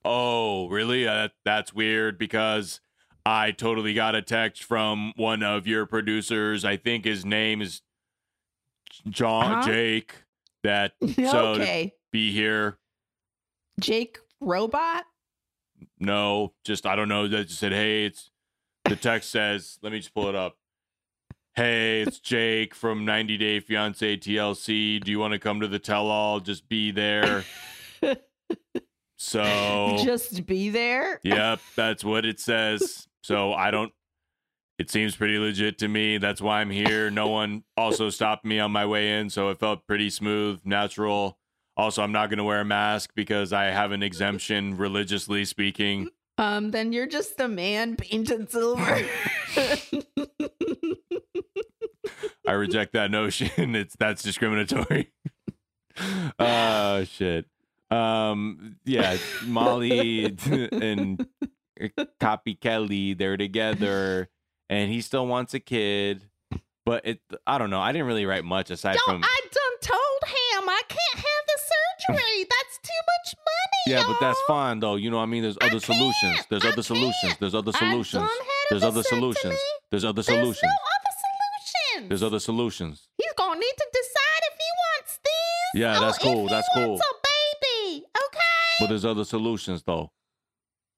[0.04, 1.08] Oh, really?
[1.08, 2.80] Uh, that's weird because
[3.26, 6.64] I totally got a text from one of your producers.
[6.64, 7.82] I think his name is
[9.10, 9.68] John Uh-huh.
[9.68, 10.16] Jake.
[10.64, 11.94] That so okay.
[12.12, 12.78] be here.
[13.80, 15.06] Jake Robot.
[16.00, 17.28] No, just I don't know.
[17.28, 18.32] That just said, hey, it's
[18.86, 19.80] the text says.
[19.82, 20.58] Let me just pull it up.
[21.56, 25.02] Hey, it's Jake from 90 Day Fiance TLC.
[25.02, 26.42] Do you want to come to the tell all?
[26.42, 27.46] Just be there.
[29.18, 31.20] So Just be there.
[31.24, 33.08] Yep, that's what it says.
[33.24, 33.92] So I don't.
[34.78, 36.18] It seems pretty legit to me.
[36.18, 37.10] That's why I'm here.
[37.10, 41.40] No one also stopped me on my way in, so it felt pretty smooth, natural.
[41.78, 46.10] Also, I'm not going to wear a mask because I have an exemption, religiously speaking.
[46.38, 48.82] Um, then you're just a man painted silver.
[52.48, 53.50] I reject that notion.
[53.76, 55.12] It's that's discriminatory.
[56.38, 57.46] Oh shit.
[57.90, 59.16] Um yeah,
[59.46, 61.26] Molly and
[62.20, 64.28] Copy Kelly, they're together
[64.70, 66.24] and he still wants a kid.
[66.86, 67.80] But it I don't know.
[67.80, 71.26] I didn't really write much aside Yo, from I done told him I can't
[72.10, 72.18] have.
[72.50, 73.82] That's too much money.
[73.88, 74.96] Yeah, but that's fine though.
[74.96, 75.44] You know what I mean?
[75.44, 76.16] There's I other solutions.
[76.22, 76.50] can't.
[76.50, 77.16] There's I other solutions.
[77.22, 77.40] can't.
[77.40, 78.30] There's other I solutions.
[78.70, 79.60] There's other solutions.
[79.92, 80.62] There's other There's solutions.
[80.64, 82.10] no other solutions.
[82.10, 83.08] There's other solutions.
[83.18, 85.82] He's gonna need to decide if he wants this.
[85.82, 88.40] Yeah, that's cool, he that's wants A baby, okay?
[88.80, 90.12] But there's other solutions though.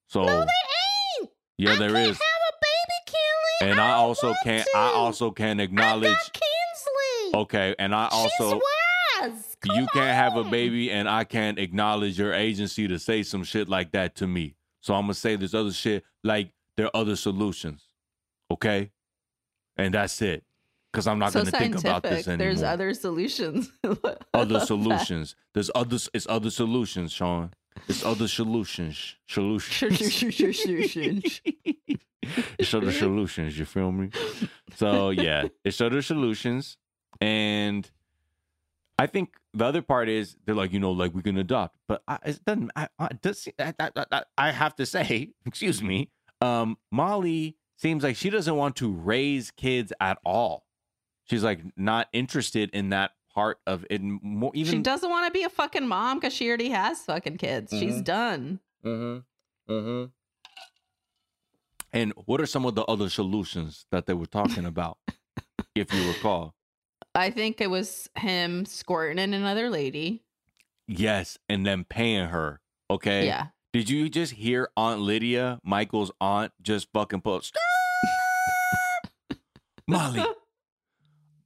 [0.07, 0.45] So no, there
[1.21, 1.29] ain't.
[1.57, 2.17] yeah, I there can't is.
[2.17, 3.17] Have a baby,
[3.61, 3.71] Kelly.
[3.71, 4.77] And I don't also can't To.
[4.77, 6.17] I also can I acknowledge.
[7.33, 8.61] Okay, and I also
[9.19, 13.43] Come you can't have a baby and I can't acknowledge your agency to say some
[13.43, 14.55] shit like that to me.
[14.81, 17.83] So I'm gonna say this other shit like there are other solutions.
[18.51, 18.91] Okay?
[19.75, 20.43] And that's it.
[20.93, 22.47] Cause I'm not so gonna think about this anymore.
[22.47, 23.71] There's other solutions.
[23.83, 23.99] Other
[24.33, 24.67] love that.
[24.67, 25.35] solutions.
[25.53, 27.51] There's other it's other solutions, Shaun.
[27.87, 29.15] It's other solutions.
[29.27, 30.13] Solutions.
[30.13, 31.41] Solutions.
[32.57, 34.09] it's other solutions, you feel me?
[34.75, 36.77] So yeah, it's other solutions.
[37.21, 37.89] And
[38.99, 41.77] I think the other part is they're like, you know, like we can adopt.
[41.87, 46.09] But I, it doesn't I, I, does, I, I, I- have to say, excuse me,
[46.41, 50.65] um, Molly seems like she doesn't want to raise kids at all.
[51.25, 54.01] She's like not interested in that part of it.
[54.01, 57.37] More, even she doesn't want to be a fucking mom because she already has fucking
[57.37, 57.71] kids.
[57.71, 58.03] She's Mhm.
[58.03, 58.59] done.
[58.83, 59.71] Mm-hmm.
[59.73, 60.05] Mm-hmm.
[61.93, 64.97] And what are some of the other solutions that they were talking about,
[65.75, 66.53] if you recall?
[67.17, 70.23] I think it was him squirting in another lady.
[70.87, 73.25] Yes, and then paying her Okay.
[73.25, 73.47] Yeah.
[73.73, 77.55] Did you just hear Aunt Lydia, Michael's aunt, just fucking post?
[79.87, 80.23] Molly?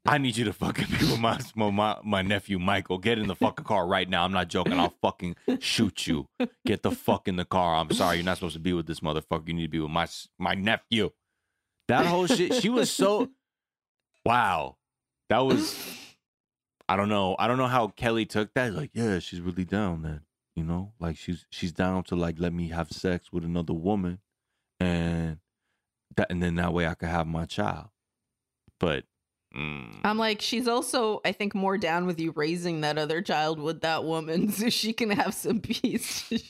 [0.05, 2.97] I need you to fucking be with my, my my nephew Michael.
[2.97, 4.24] Get in the fucking car right now.
[4.24, 4.80] I'm not joking.
[4.80, 6.28] I'll fucking shoot you.
[6.65, 7.76] Get the fuck in the car.
[7.76, 8.17] I'm sorry.
[8.17, 9.47] You're not supposed to be with this motherfucker.
[9.47, 10.07] You need to be with my
[10.39, 11.11] my nephew.
[11.88, 12.55] That whole shit.
[12.55, 13.30] She was so.
[14.26, 14.78] Wow.
[15.32, 15.79] That was.
[16.89, 17.38] I don't know.
[17.39, 18.73] I don't know how Kelly took that.
[18.73, 20.01] Like, yeah, she's really down.
[20.01, 20.21] Then
[20.57, 24.19] you know, like she's she's down to like let me have sex with another woman,
[24.82, 25.38] and
[26.17, 27.88] that and then that way I could have my child.
[28.77, 29.05] But.
[29.55, 33.57] mm, I'm like, she's also, I think, more down with you raising that other child
[33.57, 36.29] with that woman so she can have some peace.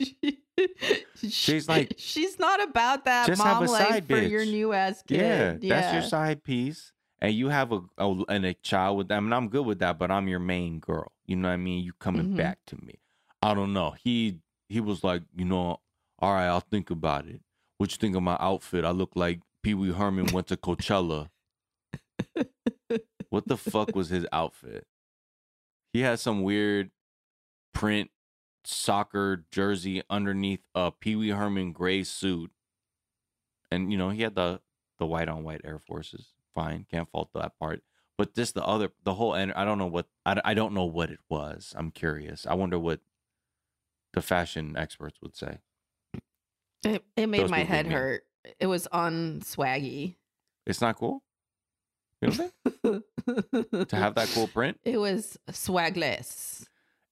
[1.27, 5.19] She's like- she's not about that mom life for your new ass kid.
[5.21, 6.91] Yeah, Yeah, that's your side piece,
[7.21, 9.99] and you have a, a and a child with them, and I'm good with that.
[9.99, 11.11] But I'm your main girl.
[11.25, 11.83] You know what I mean?
[11.83, 12.37] You coming Mhm.
[12.37, 12.95] back to me.
[13.41, 13.91] I don't know.
[13.91, 15.79] He he was like, you know,
[16.19, 17.41] all right, I'll think about it.
[17.77, 18.85] What you think of my outfit?
[18.85, 21.29] I look like Pee Wee Herman went to Coachella.
[23.29, 24.85] what the fuck was his outfit?
[25.93, 26.91] He had some weird
[27.73, 28.11] print
[28.63, 32.51] soccer jersey underneath a Pee Wee Herman gray suit.
[33.71, 34.61] And you know, he had the
[34.99, 36.27] the white on white Air Forces.
[36.53, 37.81] Fine, can't fault that part.
[38.17, 40.85] But just the other, the whole, and I don't know what I, I don't know
[40.85, 41.73] what it was.
[41.77, 42.45] I'm curious.
[42.45, 42.99] I wonder what
[44.13, 45.59] the fashion experts would say.
[46.83, 48.23] It, it made Those my head make me- hurt.
[48.59, 50.15] It was on unswaggy.
[50.65, 51.23] It's not cool.
[52.21, 53.03] You know what I'm
[53.63, 53.85] saying?
[53.87, 54.79] to have that cool print.
[54.83, 56.65] It was swagless.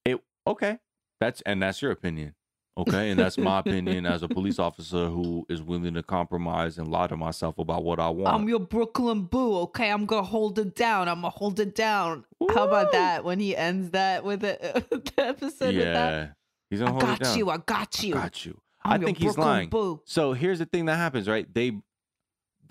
[0.05, 0.77] It okay.
[1.19, 2.35] That's and that's your opinion.
[2.77, 6.89] Okay, and that's my opinion as a police officer who is willing to compromise and
[6.89, 8.33] lie to myself about what I want.
[8.33, 9.89] I'm your Brooklyn boo, okay?
[9.91, 11.09] I'm gonna hold it down.
[11.09, 12.23] I'm gonna hold it down.
[12.53, 14.57] How about that when he ends that with the,
[14.89, 16.11] the episode with that?
[16.11, 16.27] yeah,
[16.69, 17.37] he's gonna I hold it got down.
[17.37, 17.49] you.
[17.49, 18.15] I got you.
[18.15, 18.61] I Got you.
[18.81, 19.69] I'm I think he's Brooklyn lying.
[19.69, 20.01] Boo.
[20.05, 21.53] So here's the thing that happens, right?
[21.53, 21.73] They,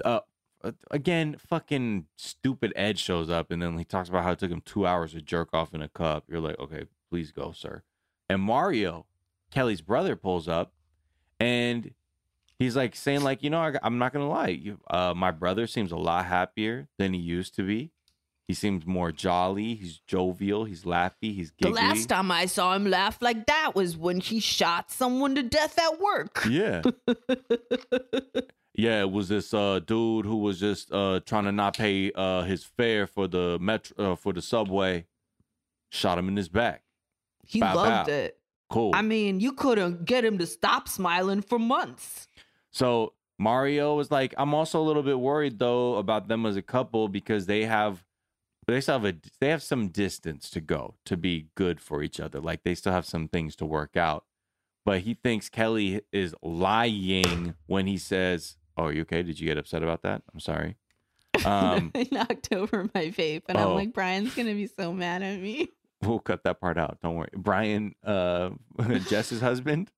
[0.03, 0.21] uh,
[0.65, 4.51] uh, again, fucking stupid Ed shows up, and then he talks about how it took
[4.51, 6.25] him two hours to jerk off in a cup.
[6.29, 7.83] You're like, okay, please go, sir.
[8.31, 9.05] And Mario,
[9.51, 10.73] Kelly's brother, pulls up,
[11.41, 11.93] and
[12.59, 15.67] he's like saying, like, you know, I, I'm not gonna lie, you, uh, my brother
[15.67, 17.91] seems a lot happier than he used to be.
[18.47, 19.75] He seems more jolly.
[19.75, 20.65] He's jovial.
[20.65, 21.35] He's laughy.
[21.35, 25.35] He's The last time I saw him laugh like that was when he shot someone
[25.35, 26.47] to death at work.
[26.49, 26.83] Yeah.
[28.75, 32.43] Yeah, it was this uh dude who was just uh trying to not pay uh
[32.43, 35.05] his fare for the metro uh, for the subway.
[35.91, 36.85] Shot him in his back.
[37.45, 38.13] he Bow, loved bow.
[38.13, 38.38] it.
[38.71, 38.93] Cool.
[38.95, 42.29] I mean, you couldn't get him to stop smiling for months.
[42.71, 46.63] so Mario was like, I'm also a little bit worried though about them as a
[46.63, 48.05] couple because they have
[48.67, 52.19] they still have a they have some distance to go to be good for each
[52.21, 52.41] other.
[52.41, 54.25] Like they still have some things to work out.
[54.85, 59.23] But he thinks Kelly is lying when he says, "Oh, are you okay?
[59.23, 60.23] Did you get upset about that?
[60.33, 60.77] I'm sorry."
[61.47, 63.71] Um, I knocked over my vape, and Oh.
[63.71, 65.69] I'm like, Brian's gonna be so mad at me.
[66.03, 66.99] We'll cut that part out.
[67.03, 67.31] Don't worry.
[67.37, 68.51] Brian, uh,
[69.09, 69.91] Jess's husband.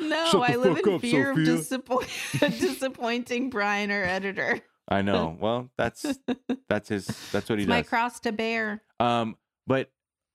[0.00, 1.56] No, I live in up, fear of Sophia.
[1.56, 2.08] disappoint-
[2.60, 4.60] disappointing Brian, our editor.
[4.88, 5.36] I know.
[5.40, 6.18] Well, that's
[6.68, 7.06] that's his.
[7.32, 8.82] That's what he It's my cross to bear.
[9.00, 9.36] Um,
[9.66, 9.90] but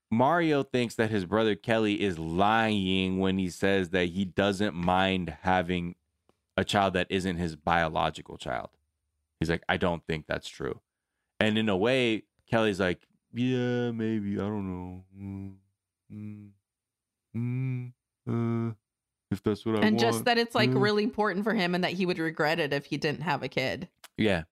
[0.10, 5.36] Mario thinks that his brother Kelly is lying when he says that he doesn't mind
[5.42, 5.96] having
[6.58, 8.70] a child that isn't his biological child.
[9.40, 10.82] He's like, I don't think that's true.
[11.40, 14.36] And in a way, Kelly's like, Yeah, maybe.
[14.36, 15.04] I don't know.
[15.18, 15.54] Mm,
[16.14, 16.50] mm,
[17.36, 17.92] mm,
[18.70, 18.74] uh,
[19.32, 20.00] if that's what I and want.
[20.00, 20.82] just that it's like Mm.
[20.82, 23.48] really important for him and that he would regret it if he didn't have a
[23.48, 23.88] kid.
[24.18, 24.44] yeah.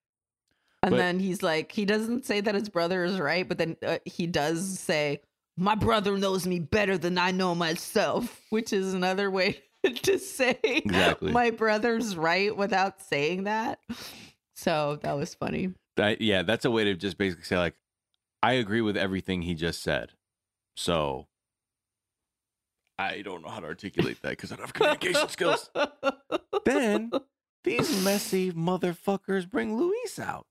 [0.81, 3.75] And But- then he's like, he doesn't say that his brother is right, but then
[3.85, 5.19] uh, he does say,
[5.57, 9.61] My brother knows me better than I know myself, which is another way
[10.03, 11.33] to say Exactly.
[11.33, 13.79] my brother's right without saying that.
[14.55, 15.73] So that was funny.
[15.97, 17.75] That yeah, that's a way to just basically say like,
[18.41, 20.11] I agree with everything he just said.
[20.75, 21.27] So
[22.97, 25.69] I don't know how to articulate that because I don't have communication skills.
[26.65, 27.11] Then
[27.63, 30.45] these messy motherfuckers bring Luis out.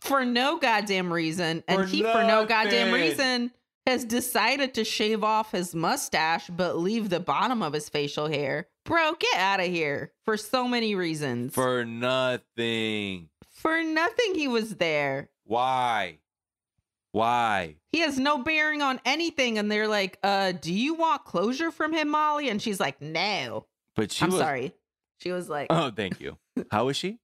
[0.00, 1.62] for no goddamn reason.
[1.68, 3.52] And For he, for no goddamn reason,
[3.86, 8.68] has decided to shave off his mustache but leave the bottom of his facial hair.
[8.84, 11.54] Bro, get out of here for so many reasons.
[11.54, 13.28] For nothing.
[13.50, 15.30] for nothing, he was there.
[15.44, 16.18] Why?
[17.12, 17.76] Why?
[17.92, 19.58] He has no bearing on anything.
[19.58, 22.48] And they're like, uh, do you want closure from him, Molly?
[22.48, 23.66] And she's like, no.
[23.94, 24.72] But she I'm was sorry.
[25.18, 26.38] She was like, Oh, thank you.
[26.70, 27.18] How is she?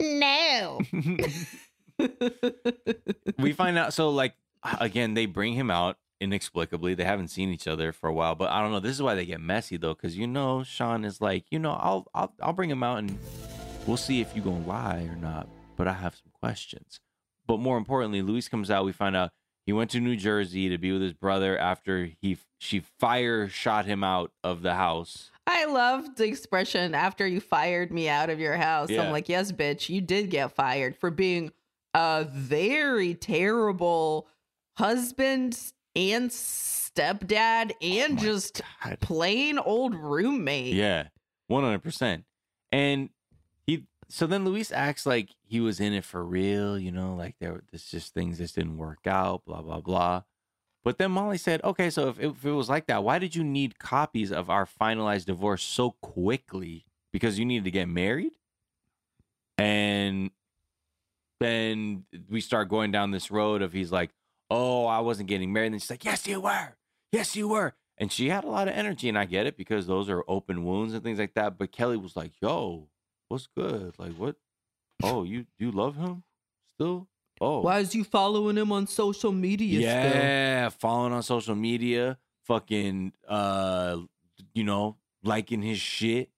[0.00, 0.80] no.
[3.38, 4.34] we find out so like
[4.80, 6.94] again they bring him out inexplicably.
[6.94, 8.80] They haven't seen each other for a while, but I don't know.
[8.80, 11.72] This is why they get messy though, because you know Shaun is like, you know,
[11.72, 13.18] I'll I'll I'll bring him out and
[13.86, 15.48] we'll see if you gonna lie or not.
[15.76, 17.00] But I have some questions.
[17.50, 18.84] But more importantly, Luis comes out.
[18.84, 19.30] We find out
[19.66, 23.86] he went to New Jersey to be with his brother after he she fire shot
[23.86, 25.32] him out of the house.
[25.48, 28.88] I love the expression after you fired me out of your house.
[28.88, 29.02] Yeah.
[29.02, 31.50] I'm like, yes, bitch, you did get fired for being
[31.92, 34.28] a very terrible
[34.76, 35.58] husband
[35.96, 39.00] and stepdad and oh my just God.
[39.00, 40.74] plain old roommate.
[40.74, 41.08] Yeah,
[41.48, 42.26] one hundred percent.
[42.70, 43.10] And he,
[44.10, 46.78] so then Luis acts like he was in it for real.
[46.78, 49.44] You know, like there, this just things just didn't work out.
[49.44, 50.22] Blah blah blah.
[50.82, 53.44] But then Molly said, "Okay, so if, if it was like that, why did you
[53.44, 56.86] need copies of our finalized divorce so quickly?
[57.12, 58.32] Because you needed to get married?"
[59.58, 60.30] And
[61.38, 64.10] then we start going down this road of he's like,
[64.50, 66.76] "Oh, I wasn't getting married." And she's like, "Yes, you were.
[67.12, 69.86] Yes, you were." And she had a lot of energy, and I get it because
[69.86, 71.58] those are open wounds and things like that.
[71.58, 72.88] But Kelly was like, "Yo,
[73.30, 73.94] what's good?
[73.98, 74.36] Like, what?
[75.02, 76.24] Oh, you you love him
[76.74, 77.08] still?
[77.40, 79.90] Oh, Why is you following him on social media still?
[80.20, 83.96] yeah, following on social media, fucking, uh,
[84.52, 86.28] you know, liking his shit,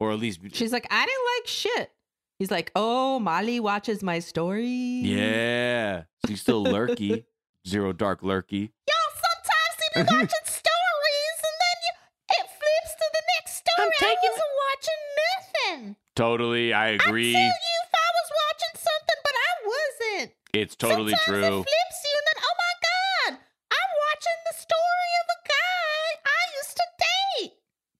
[0.00, 1.92] or at least, She's like, I didn't like shit.
[2.40, 4.66] He's like, oh, Molly watches my story.
[4.66, 7.24] yeah, she's still lurky,
[7.68, 8.72] zero dark lurky.
[8.88, 11.94] Y'all sometimes see me watching stories and then you,
[12.30, 13.94] it flips to the next story.
[14.02, 15.96] I wasn't watching nothing.
[16.18, 17.30] Totally, I agree.
[17.30, 17.32] Agree.
[17.32, 20.32] tell you if I was watching something, but I wasn't.
[20.52, 21.60] It's totally Sometimes true.
[21.60, 23.38] It flips you, and then oh my god,
[23.70, 27.52] I'm watching the story of a guy I used to date.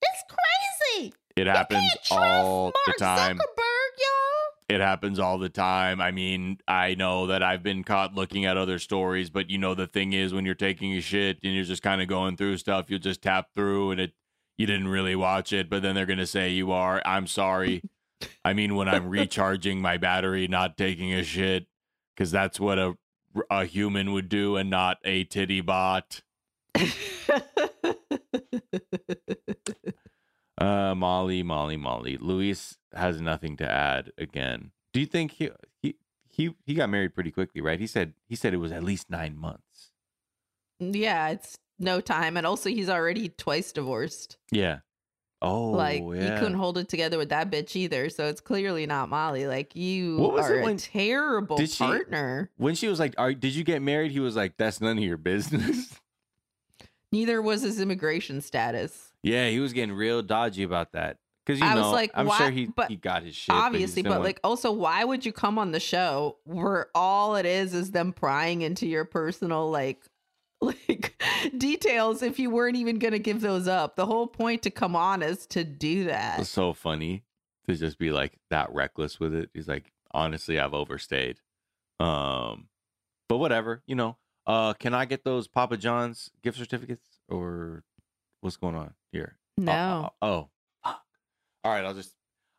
[0.03, 1.15] It's crazy.
[1.37, 3.37] It happens all the time.
[3.37, 4.77] Zuckerberg, y'all.
[4.77, 6.01] It happens all the time.
[6.01, 9.77] I mean, I know that I've been caught looking at other stories, but you know
[9.77, 12.57] the thing is when you're taking a shit and you're just kind of going through
[12.57, 14.15] stuff, you'll just tap through and it
[14.57, 17.01] you didn't really watch it, but then they're going to say you are.
[17.07, 17.81] I'm sorry.
[18.45, 21.67] I mean, when I'm recharging my battery, not taking a shit
[22.17, 22.97] cuz that's what a
[23.51, 26.23] a human would do and not a titty bot.
[30.61, 32.17] Uh Molly, Molly, Molly.
[32.17, 34.73] Luis has nothing to add again.
[34.93, 35.51] Do you think he
[35.81, 35.95] he
[36.29, 37.79] he he got married pretty quickly, right?
[37.79, 39.93] He said he said it was at least 9 months.
[40.81, 42.37] yeah, it's no time.
[42.37, 44.37] And also, he's already twice divorced.
[44.51, 44.79] Yeah.
[45.41, 46.35] Oh, like, yeah.
[46.35, 48.09] he couldn't hold it together with that bitch either.
[48.11, 49.47] So it's clearly not Molly.
[49.47, 52.51] Like, you What was are it a terrible she- partner.
[52.57, 55.05] when she was like, "Are did you get married?" He was like, "That's none of
[55.05, 56.01] your business."
[57.13, 59.13] Neither was his immigration status.
[59.23, 61.19] yeah, he was getting real dodgy about that.
[61.47, 63.55] Cuz you I was like, I'm why- sure he but he got his shit.
[63.55, 67.47] Obviously, but went- like, also, why would you come on the show where all it
[67.47, 70.01] is is them prying into your personal, like,
[70.89, 71.23] like
[71.57, 73.97] details if you weren't even going to give those up?
[73.97, 76.41] The whole point to come on is to do that.
[76.41, 77.25] It's so funny
[77.69, 79.51] to just be like that reckless with it.
[79.55, 81.39] He's like, honestly, I've overstayed.
[82.01, 82.69] Um,
[83.29, 84.17] but whatever, you know.
[84.47, 87.85] Uh, can I get those Papa John's gift certificates or
[88.41, 89.37] what's going on here?
[89.59, 90.13] No.
[90.23, 90.49] Oh, oh,
[90.83, 91.03] fuck.
[91.65, 91.85] All right.
[91.85, 92.15] I'll just.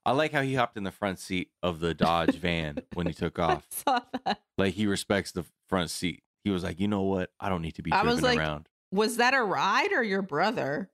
[0.06, 3.14] I like how he hopped in the front seat of the Dodge van when he
[3.14, 3.68] took I off.
[3.72, 4.42] saw that.
[4.58, 6.22] Like he respects the front seat.
[6.50, 7.30] He was like, you know what?
[7.40, 8.68] I don't need to be I was like- around.
[8.92, 10.90] Was that a ride or your brother?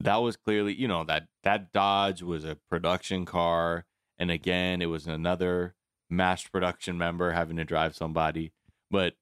[0.00, 3.84] that was clearly you know that that dodge was a production car
[4.18, 5.74] and again it was another
[6.10, 8.50] mass production member having to drive somebody
[8.90, 9.14] but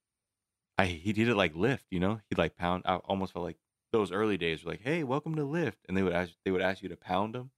[0.79, 3.59] i he did it like lyft you know he'd like pound i almost felt like
[3.93, 6.63] those early days were like hey welcome to lyft and they would ask they would
[6.63, 7.51] ask you to pound them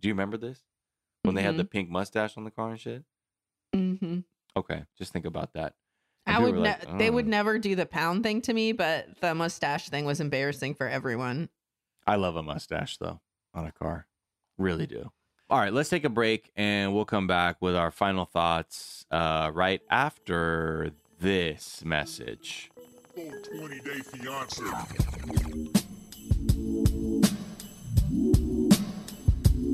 [0.00, 0.62] do you remember this
[1.24, 3.02] when they had the pink mustache on the car and shit
[3.74, 4.20] Mm-hmm.
[4.56, 5.74] okay just think about that
[6.28, 6.54] I would.
[6.56, 9.34] were Ne- like, They would "Oh." never do the pound thing to me, but the
[9.34, 11.48] mustache thing was embarrassing for everyone.
[12.06, 13.20] I love a mustache though
[13.54, 14.06] on a car.
[14.56, 15.10] Really do.
[15.50, 19.50] All right, let's take a break and we'll come back with our final thoughts uh,
[19.54, 22.70] right after this message.
[23.14, 24.62] Full 20 day fiance.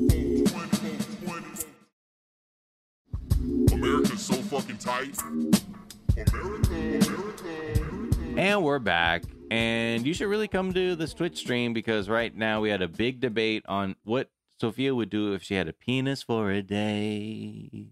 [0.09, 1.47] Full 20, full 20.
[3.73, 5.17] America's so fucking tight.
[8.37, 9.23] And we're back.
[9.51, 12.87] And you should really come to this Twitch stream because right now we had a
[12.87, 17.87] big debate on what Sophia would do if she had a penis for a day.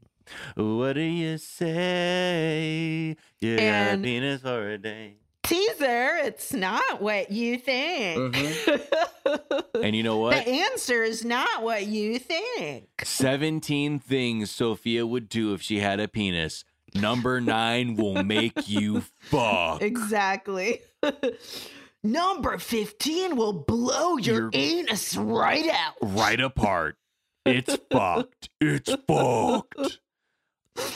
[0.55, 3.17] What do you say?
[3.41, 5.17] You got a penis for a day.
[5.43, 8.34] Teaser, it's not what you think.
[8.36, 9.82] Mm-hmm.
[9.84, 10.45] And you know what?
[10.45, 12.88] The answer is not what you think.
[13.03, 16.63] 17 things Sophia would do if she had a penis.
[16.95, 19.81] Number nine will make you fuck.
[19.81, 20.81] Exactly.
[22.03, 25.93] Number 15 will blow your Your- anus right out.
[26.01, 26.97] right apart.
[27.45, 28.49] It's fucked.
[28.59, 29.99] It's fucked.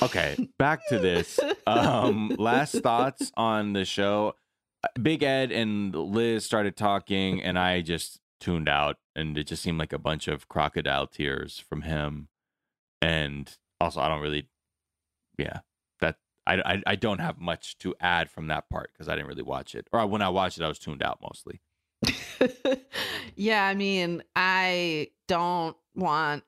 [0.01, 1.39] Okay, back to this.
[1.65, 4.33] Um, last thoughts on the show.
[5.01, 9.77] Big Ed and Liz started talking, and I just tuned out, and it just seemed
[9.79, 12.27] like a bunch of crocodile tears from him.
[13.01, 14.47] And also, I don't really,
[15.37, 15.59] yeah,
[16.47, 19.43] I I, I don't have much to add from that part because I didn't really
[19.43, 21.59] watch it, or when I watched it, I was tuned out mostly.
[23.35, 26.43] yeah, I mean, I don't want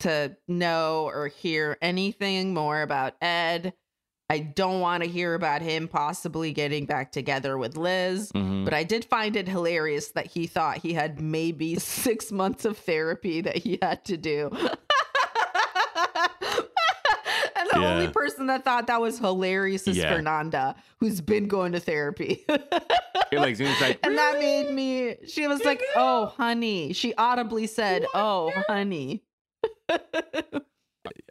[0.00, 3.74] to know or hear anything more about Ed.
[4.30, 8.30] I don't want to hear about him possibly getting back together with Liz.
[8.32, 8.64] Mhm.
[8.64, 12.78] But I did find it hilarious that he thought he had maybe six months of
[12.78, 14.50] therapy that he had to do.
[17.80, 20.14] the only person that thought that was hilarious is Yeah.
[20.14, 22.44] Fernanda, who's been going to therapy.
[23.32, 26.92] Like, like and that made me, she was like, oh, honey.
[26.92, 29.22] She audibly said, oh, honey.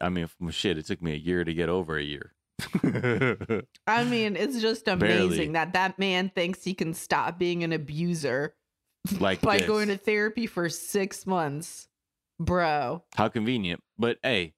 [0.01, 2.33] I mean, shit, it took me a year to get over a year.
[3.87, 5.11] I mean, it's just Barely.
[5.13, 8.55] amazing that that man thinks he can stop being an abuser
[9.19, 9.67] like by this.
[9.67, 11.87] going to therapy for six months.
[12.39, 13.03] Bro.
[13.15, 13.81] How convenient.
[13.97, 14.53] But hey,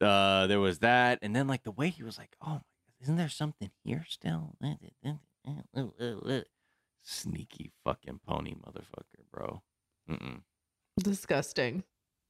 [0.00, 2.60] uh, there was that, and then like the way he was like, "Oh, my,
[3.00, 4.56] isn't there something here still?"
[7.04, 9.62] Sneaky fucking pony motherfucker, bro.
[10.10, 10.42] Mm-mm.
[10.98, 11.84] Disgusting.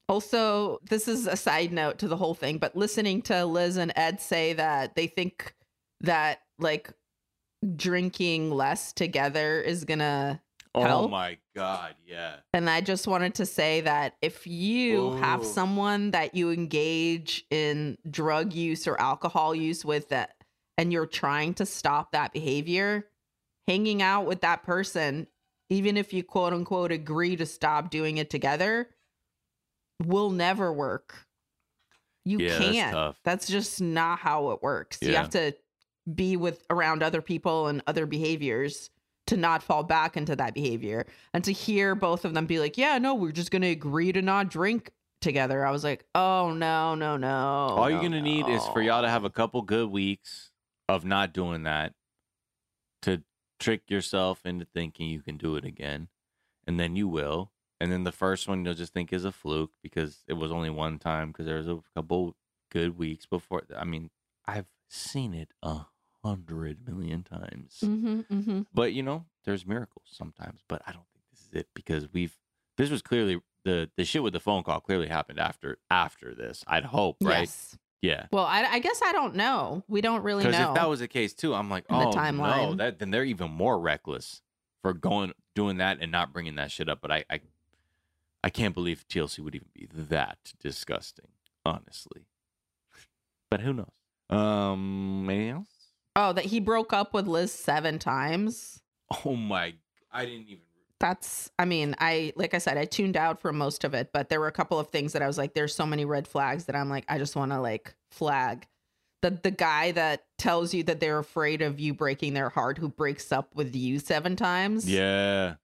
[0.08, 3.92] Also, this is a side note to the whole thing, but listening to Liz and
[3.96, 5.54] Ed say that they think
[6.00, 6.92] that like
[7.76, 10.40] drinking less together is gonna
[10.74, 11.10] Oh Help?
[11.10, 12.36] my god, yeah.
[12.54, 17.98] And I just wanted to say that if you have someone that you engage in
[18.10, 20.34] drug use or alcohol use with that
[20.78, 23.08] and you're trying to stop that behavior,
[23.66, 25.26] hanging out with that person,
[25.68, 28.88] even if you quote unquote agree to stop doing it together,
[30.02, 31.26] will never work.
[32.24, 32.92] You Yeah, can't.
[32.92, 33.20] tough.
[33.24, 35.02] That's just not how it works.
[35.02, 35.54] You have to
[36.14, 38.90] be with around other people and other behaviors
[39.28, 41.06] to not fall back into that behavior.
[41.32, 44.12] And to hear both of them be like, "Yeah, no, we're just going to agree
[44.12, 48.48] to not drink together." I was like, "Oh, no, no, no." All you're gonna need
[48.48, 50.50] is for y'all to have a couple good weeks
[50.88, 51.94] of not doing that
[53.02, 53.22] to
[53.60, 56.08] trick yourself into thinking you can do it again,
[56.66, 57.52] and then you will.
[57.80, 60.70] And then the first one you'll just think is a fluke because it was only
[60.70, 62.34] one time because there was a couple
[62.70, 63.62] good weeks before.
[63.76, 64.10] I mean,
[64.46, 65.86] I've seen it a
[66.28, 67.80] hundred million times.
[67.82, 68.66] Mhm, mhm.
[68.72, 70.60] But you know, there's miracles sometimes.
[70.68, 72.36] But I don't think this is it because we've
[72.76, 76.64] this was clearly the the shit with the phone call clearly happened after after this.
[76.66, 77.40] I'd hope, right?
[77.40, 77.76] Yes.
[78.00, 78.26] Yeah.
[78.30, 79.82] Well, I, I guess I don't know.
[79.88, 80.50] We don't really know.
[80.50, 83.10] Because if that was the case too, I'm like, In the oh no, that then
[83.10, 84.40] they're even more reckless
[84.82, 87.00] for going doing that and not bringing that shit up.
[87.02, 87.40] But I I,
[88.44, 91.26] I can't believe TLC would even be that disgusting,
[91.64, 92.26] honestly.
[93.50, 93.86] But who knows?
[94.30, 95.68] Um, anything else?
[96.18, 98.80] Oh, that he broke up with Liz seven times.
[99.24, 99.74] Oh my!
[100.12, 100.62] I didn't even.
[101.00, 104.28] that's i mean i like i said i tuned out for most of it but
[104.28, 106.64] there were a couple of things that i was like there's so many red flags
[106.64, 108.66] that i'm like i just want to like flag
[109.22, 112.88] the the guy that tells you that they're afraid of you breaking their heart who
[112.88, 115.54] breaks up with you seven times Yeah.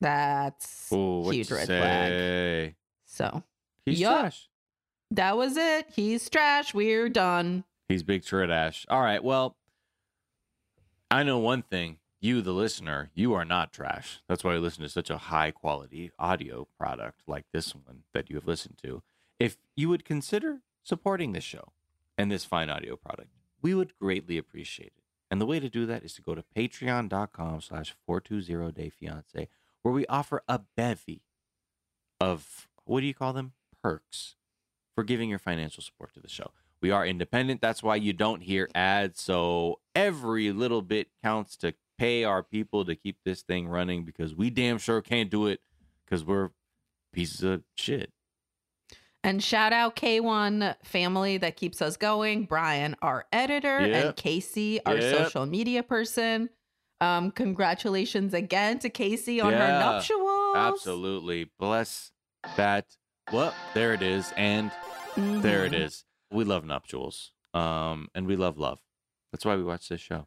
[0.00, 2.74] that's Oh, what huge red flag
[3.06, 3.42] so
[3.86, 4.20] He's Yup.
[4.20, 4.48] trash.
[5.12, 8.84] that was it he's trash we're done He's big trash.
[8.90, 9.24] All right.
[9.24, 9.56] Well,
[11.10, 11.98] I know one thing.
[12.20, 14.20] You, the listener, you are not trash.
[14.28, 18.28] That's why you listen to such a high quality audio product like this one that
[18.28, 19.02] you have listened to.
[19.38, 21.72] If you would consider supporting this show
[22.18, 23.30] and this fine audio product,
[23.62, 25.04] we would greatly appreciate it.
[25.30, 29.48] And the way to do that is to go to patreon.com slash 420dayfiance,
[29.82, 31.22] where we offer a bevy
[32.20, 33.52] of what do you call them?
[33.82, 34.34] Perks
[34.94, 36.50] for giving your financial support to the show.
[36.80, 37.60] We are independent.
[37.60, 39.20] That's why you don't hear ads.
[39.20, 44.34] So every little bit counts to pay our people to keep this thing running because
[44.34, 45.60] we damn sure can't do it
[46.04, 46.50] because we're
[47.12, 48.12] pieces of shit.
[49.24, 54.96] and shout out k1 family that keeps us going brian our editor and casey our
[54.96, 55.16] Yep.
[55.24, 56.50] social media person
[57.00, 59.78] um congratulations again to casey on her Yeah.
[59.80, 61.50] nuptials Absolutely.
[61.58, 62.12] Bless
[62.56, 62.86] that.
[63.32, 64.32] Well, there it is.
[64.36, 64.70] And
[65.16, 65.80] there it Mhm.
[65.84, 66.04] is.
[66.30, 67.32] We love nuptials.
[67.54, 68.78] Um, and we love love.
[69.32, 70.26] That's why we watch this show.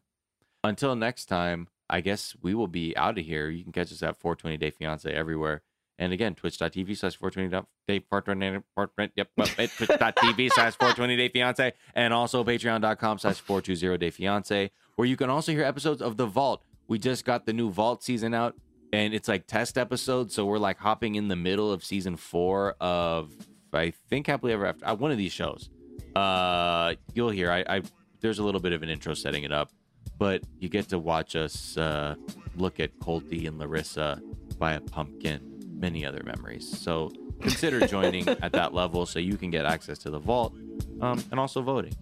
[0.64, 3.48] Until next time, I guess we will be out of here.
[3.48, 5.62] You can catch us at 420 Day Fiance everywhere.
[5.98, 11.28] And again, twitch.tv slash 420 day 420 420 yep, well, it- twitch.tv slash 420 day
[11.28, 16.16] fiance and also patreon.com slash 420 day fiance, where you can also hear episodes of
[16.16, 16.64] The Vault.
[16.88, 18.56] We just got the new Vault season out
[18.92, 20.34] and it's like test episodes.
[20.34, 23.30] So we're like hopping in the middle of season four of,
[23.72, 25.70] I think, Happily Ever After, uh, one of these shows.
[26.14, 27.82] Uh, you'll hear, I, I,
[28.20, 29.70] there's a little bit of an intro setting it up,
[30.18, 32.14] but you get to watch us uh,
[32.56, 34.20] look at Colty and Larissa
[34.58, 36.78] buy a pumpkin, many other memories.
[36.78, 37.10] So
[37.40, 40.54] consider joining at that level so you can get access to the vault
[41.00, 41.94] um, and also voting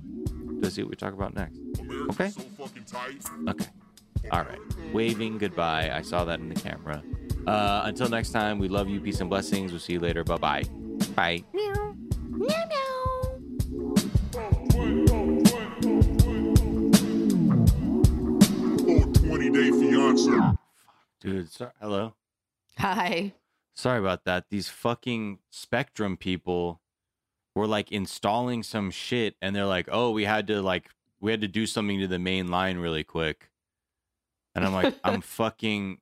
[0.62, 1.58] to see what we talk about next.
[2.10, 2.28] Okay.
[2.28, 3.24] so fucking tight.
[3.48, 3.66] Okay.
[4.30, 4.58] All right.
[4.92, 5.90] Waving goodbye.
[5.92, 7.02] I saw that in the camera.
[7.46, 9.00] Uh, until next time, we love you.
[9.00, 9.72] Peace and blessings.
[9.72, 10.22] We'll see you later.
[10.24, 10.64] Bye-bye.
[11.14, 11.42] Bye.
[11.54, 11.94] Meow
[12.30, 12.89] meow.
[19.50, 20.30] 420 day fiance.
[20.32, 20.54] Ah,
[21.20, 21.72] Dude, sorry.
[21.80, 22.14] Hello.
[22.78, 23.32] Hi.
[23.74, 24.46] Sorry about that.
[24.50, 26.80] These fucking Spectrum people
[27.54, 30.90] were like installing some shit and they're like, "Oh, we had to like
[31.20, 33.50] we had to do something to the main line really quick."
[34.54, 35.98] And I'm like, "I'm fucking